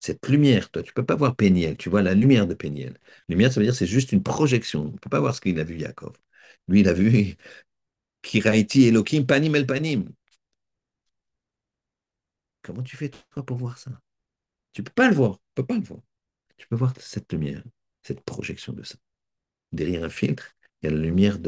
[0.00, 2.98] Cette lumière, toi, tu ne peux pas voir péniel, tu vois la lumière de péniel.
[3.28, 4.82] Lumière, ça veut dire c'est juste une projection.
[4.82, 6.12] On ne peut pas voir ce qu'il a vu, Yaakov.
[6.68, 7.36] Lui, il a vu
[8.22, 10.06] Kiraiti Elohim Panim El Panim.
[12.62, 13.90] Comment tu fais toi pour voir ça?
[14.72, 16.00] Tu ne peux pas le voir, tu peux pas le voir.
[16.58, 17.62] Tu peux voir cette lumière,
[18.02, 18.96] cette projection de ça.
[19.72, 21.38] Derrière un filtre, il y a la lumière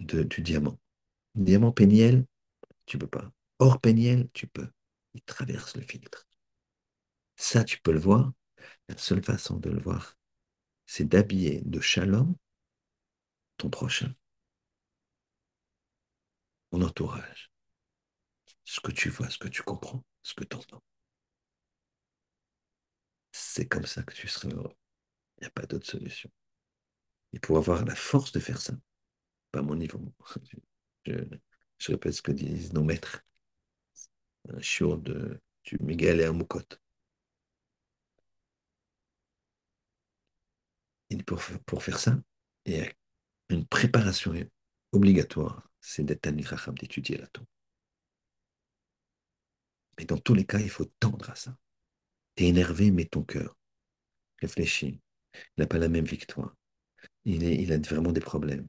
[0.00, 0.78] de- du diamant.
[1.34, 2.24] Diamant péniel,
[2.86, 3.32] tu peux pas.
[3.58, 4.68] Or péniel, tu peux.
[5.14, 6.26] Il traverse le filtre.
[7.36, 8.32] Ça, tu peux le voir.
[8.88, 10.16] La seule façon de le voir,
[10.86, 12.34] c'est d'habiller de shalom
[13.56, 14.14] ton prochain,
[16.70, 17.52] ton entourage,
[18.64, 20.82] ce que tu vois, ce que tu comprends, ce que tu entends.
[23.32, 24.74] C'est comme ça que tu seras heureux.
[25.38, 26.30] Il n'y a pas d'autre solution.
[27.32, 28.74] Et pour avoir la force de faire ça,
[29.52, 30.00] pas mon niveau,
[31.04, 33.24] je, répète ce que disent nos maîtres,
[34.48, 36.80] un chiot de, du Miguel et un Moukotte.
[41.10, 42.18] Et pour, pour faire ça,
[42.64, 42.92] il y a
[43.48, 44.32] une préparation
[44.92, 47.46] obligatoire, c'est d'être un Racham, d'étudier la Torah.
[49.98, 51.56] Mais dans tous les cas, il faut tendre à ça.
[52.34, 53.56] T'es énervé, mais ton cœur.
[54.40, 55.00] Réfléchis.
[55.34, 56.54] Il n'a pas la même victoire.
[57.24, 58.68] Il, il a vraiment des problèmes.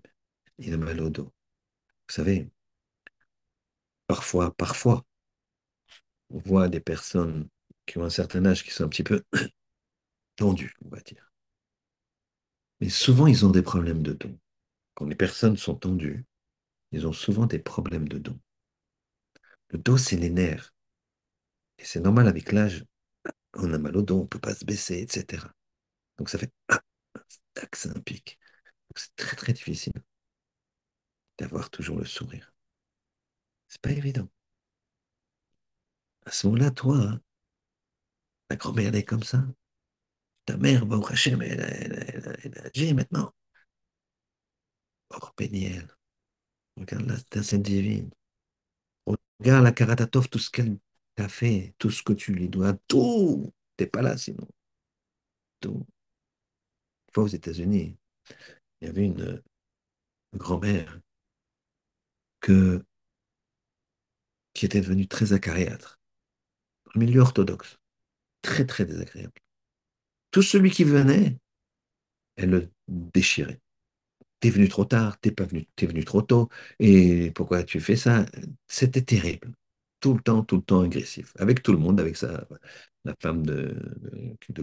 [0.57, 1.33] Il a mal au dos.
[2.11, 2.51] Vous savez,
[4.05, 5.05] parfois, parfois,
[6.29, 7.47] on voit des personnes
[7.85, 9.23] qui ont un certain âge qui sont un petit peu
[10.35, 11.31] tendues, on va dire.
[12.81, 14.37] Mais souvent, ils ont des problèmes de dos.
[14.93, 16.25] Quand les personnes sont tendues,
[16.91, 18.37] ils ont souvent des problèmes de dos.
[19.69, 20.73] Le dos, c'est les nerfs.
[21.77, 22.83] Et c'est normal avec l'âge,
[23.53, 25.47] on a mal au dos, on ne peut pas se baisser, etc.
[26.17, 26.81] Donc ça fait ah,
[27.73, 28.37] c'est un pic.
[28.97, 29.93] C'est très très difficile
[31.41, 32.53] d'avoir toujours le sourire.
[33.67, 34.29] C'est pas évident.
[36.25, 37.21] À ce moment-là, toi, hein,
[38.47, 39.43] ta grand-mère, elle est comme ça.
[40.45, 43.33] Ta mère, va au Hachem, elle, elle, elle, agit maintenant.
[45.09, 45.87] Oh, Péniel,
[46.77, 48.11] regarde la scène divine.
[49.39, 50.77] Regarde la Karatatov, tout ce qu'elle
[51.15, 53.51] t'a fait, tout ce que tu lui dois, tout.
[53.77, 54.47] T'es pas là sinon.
[55.59, 55.85] Tout.
[57.07, 57.97] Une fois aux États-Unis,
[58.81, 59.41] il y avait une
[60.35, 61.01] grand-mère
[62.41, 62.81] qui
[64.65, 65.99] était devenue très acariâtre,
[66.95, 67.79] le milieu orthodoxe,
[68.41, 69.33] très très désagréable.
[70.31, 71.37] Tout celui qui venait,
[72.37, 73.59] elle le déchirait.
[74.41, 77.95] T'es venu trop tard, t'es pas venu, t'es venu trop tôt, et pourquoi tu fais
[77.97, 78.25] ça?
[78.67, 79.53] C'était terrible.
[80.01, 81.33] Tout le temps, tout le temps agressif.
[81.39, 82.47] Avec tout le monde, avec sa,
[83.05, 83.75] la femme de,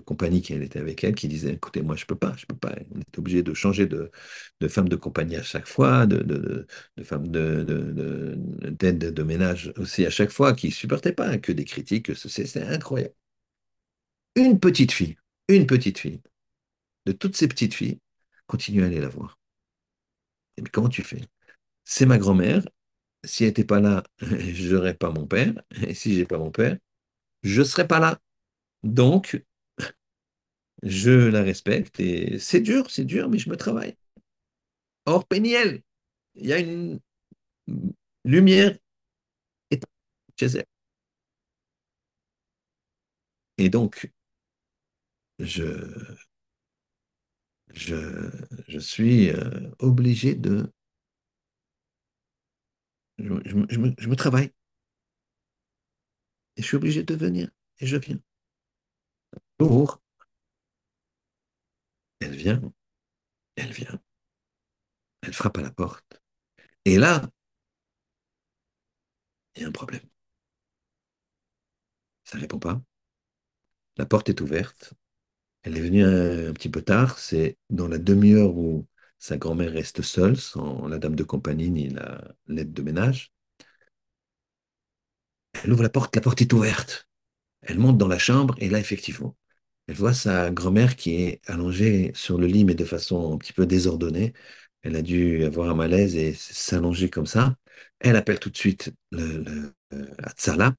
[0.04, 2.74] compagnie qui était avec elle, qui disait, écoutez, moi, je peux pas, je peux pas.
[2.94, 4.10] On est obligé de changer de,
[4.68, 6.66] femme de compagnie à chaque fois, de,
[7.02, 8.36] femme de,
[8.70, 13.14] d'aide de, ménage aussi à chaque fois, qui supportait pas que des critiques, c'est incroyable.
[14.36, 15.16] Une petite fille,
[15.48, 16.20] une petite fille,
[17.06, 17.98] de toutes ces petites filles,
[18.46, 19.38] continue à aller la voir.
[20.72, 21.20] Comment tu fais?
[21.84, 22.62] C'est ma grand-mère.
[23.24, 25.54] Si elle n'était pas là, je n'aurais pas mon père.
[25.86, 26.76] Et si j'ai pas mon père,
[27.42, 28.20] je ne serais pas là.
[28.82, 29.40] Donc,
[30.82, 32.00] je la respecte.
[32.00, 33.96] Et c'est dur, c'est dur, mais je me travaille.
[35.06, 35.82] Or, Péniel,
[36.36, 37.00] il y a une
[38.24, 38.78] lumière
[40.38, 40.66] chez elle.
[43.58, 44.10] Et donc,
[45.38, 45.64] je,
[47.74, 48.30] je,
[48.68, 50.70] je suis euh, obligé de...
[53.18, 54.52] Me, je, me, travaille.
[56.56, 57.48] Et je suis obligé de venir.
[57.80, 58.20] Et je viens.
[62.20, 62.60] Elle vient.
[63.56, 64.00] Elle vient.
[65.22, 66.20] Elle frappe à la porte.
[66.84, 67.30] Et là,
[69.56, 70.08] il y a un problème.
[72.24, 72.80] Ça ne répond pas.
[73.98, 74.94] La porte est ouverte.
[75.62, 77.18] Elle est venue un petit peu tard.
[77.18, 78.86] C'est dans la demi-heure où
[79.18, 81.94] sa grand-mère reste seule, sans la dame de compagnie ni
[82.46, 83.32] l'aide de ménage.
[85.52, 87.08] Elle ouvre la porte, la porte est ouverte.
[87.62, 89.36] Elle monte dans la chambre et là, effectivement,
[89.88, 93.52] elle voit sa grand-mère qui est allongée sur le lit, mais de façon un petit
[93.54, 94.34] peu désordonnée.
[94.82, 97.56] Elle a dû avoir un malaise et s'allonger comme ça.
[98.00, 99.42] Elle appelle tout de suite le,
[99.90, 100.74] le, Atzala,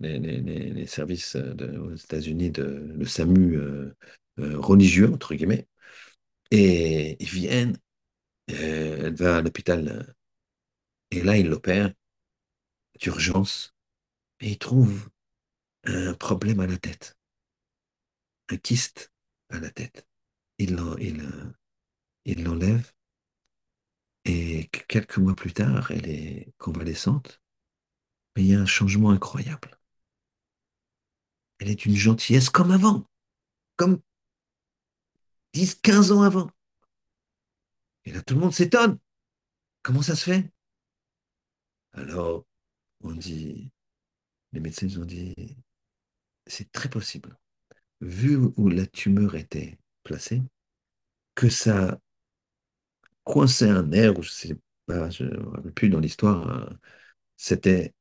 [0.00, 3.94] les, services de, aux États-Unis, de, le SAMU euh,
[4.40, 5.66] euh, religieux, entre guillemets.
[6.50, 7.76] Et ils viennent,
[8.52, 10.14] euh, elle va à l'hôpital,
[11.10, 11.92] et là, ils l'opèrent
[13.00, 13.74] d'urgence,
[14.40, 15.08] et ils trouvent
[15.84, 17.16] un problème à la tête,
[18.48, 19.12] un kyste
[19.48, 20.06] à la tête.
[20.58, 22.92] Ils l'enlèvent,
[24.24, 27.42] et quelques mois plus tard, elle est convalescente,
[28.34, 29.78] mais il y a un changement incroyable.
[31.58, 33.08] Elle est d'une gentillesse comme avant,
[33.76, 34.00] comme
[35.52, 36.50] 10, 15 ans avant.
[38.04, 38.98] Et là, tout le monde s'étonne.
[39.82, 40.50] Comment ça se fait?
[41.92, 42.46] Alors,
[43.02, 43.70] on dit,
[44.52, 45.34] les médecins nous ont dit,
[46.46, 47.36] c'est très possible,
[48.04, 50.42] vu où la tumeur était placée,
[51.34, 51.98] que ça
[53.24, 56.78] coincé un nerf, je sais bah, je ne me rappelle plus dans l'histoire, hein,
[57.36, 57.94] c'était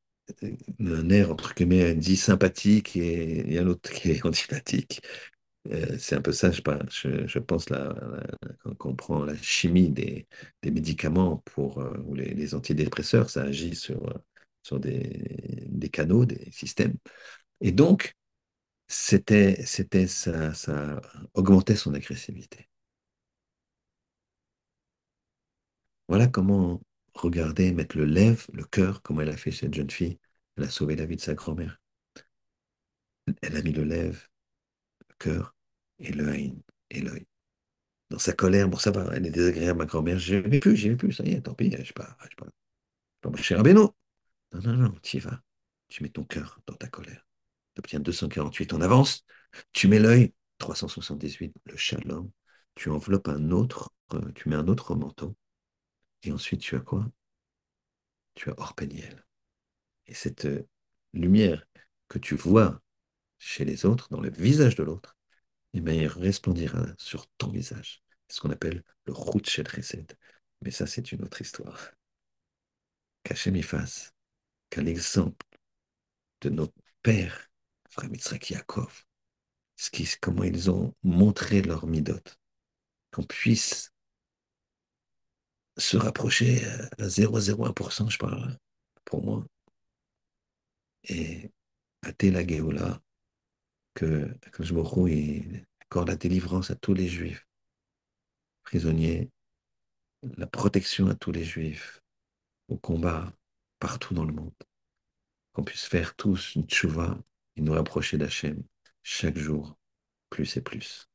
[0.80, 5.02] un air, entre guillemets, dit sympathique et, et un autre qui est antipathique.
[5.72, 6.62] Euh, c'est un peu ça, je,
[7.26, 7.96] je, pense, là,
[8.78, 10.28] quand on prend la chimie des,
[10.64, 14.14] médicaments pour, euh, ou les, antidépresseurs, ça agit sur, euh,
[14.64, 16.96] sur des canaux, des systèmes.
[17.62, 18.16] Et donc,
[18.94, 21.02] c'était, c'était ça, ça
[21.34, 22.70] augmentait son agressivité.
[26.08, 26.82] Voilà comment
[27.14, 30.18] regarder, mettre le lèvre, le cœur, comme elle a fait cette jeune fille.
[30.56, 31.82] Elle a sauvé la vie de sa grand-mère.
[33.42, 34.20] Elle a mis le lèvre,
[35.10, 35.56] le cœur
[36.00, 36.56] et l'œil.
[36.92, 37.28] Et l'œil.
[38.10, 40.20] Dans sa colère, bon, ça va, elle est désagréable, ma grand-mère.
[40.20, 42.30] Je vais plus, j'y vais plus, ça y est, tant pis, je sais pas, je
[42.30, 42.48] sais pas,
[43.22, 43.96] pas marcher à Beno.
[44.54, 45.42] Non, non, non, tu y vas.
[45.90, 47.26] Tu mets ton cœur dans ta colère.
[47.76, 49.26] Tu obtiens 248, on avance.
[49.72, 52.30] Tu mets l'œil, 378, le shalom.
[52.76, 55.36] Tu enveloppes un autre, euh, tu mets un autre manteau.
[56.24, 57.08] Et ensuite, tu as quoi?
[58.36, 59.26] Tu as Orpéniel.
[60.08, 60.68] Et cette euh,
[61.14, 61.66] lumière
[62.08, 62.82] que tu vois
[63.40, 65.18] chez les autres, dans le visage de l'autre,
[65.74, 68.04] eh bien, il resplendira sur ton visage.
[68.28, 69.64] C'est ce qu'on appelle le route chez.
[70.62, 71.92] Mais ça, c'est une autre histoire.
[73.24, 74.14] Qu'Hachem y fasse,
[74.70, 75.46] qu'à l'exemple
[76.42, 77.50] de nos pères,
[77.94, 79.06] frère Yitzhak Yaakov,
[80.22, 82.40] comment ils ont montré leur midote,
[83.12, 83.92] qu'on puisse
[85.78, 86.66] se rapprocher
[86.98, 88.58] à 0,01%, je parle,
[89.06, 89.46] pour moi,
[91.06, 91.52] et
[92.02, 93.02] à la Géoula,
[93.94, 94.36] que,
[95.08, 97.48] il accorde la délivrance à tous les juifs
[98.64, 99.30] prisonniers,
[100.38, 102.02] la protection à tous les juifs
[102.70, 103.34] au combat
[103.80, 104.54] partout dans le monde.
[105.52, 107.20] Qu'on puisse faire tous une tchouva
[107.56, 108.64] et nous rapprocher d'Hachem
[109.04, 109.78] chaque jour,
[110.30, 111.10] plus et plus.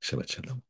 [0.00, 0.60] Shabbat Shalom.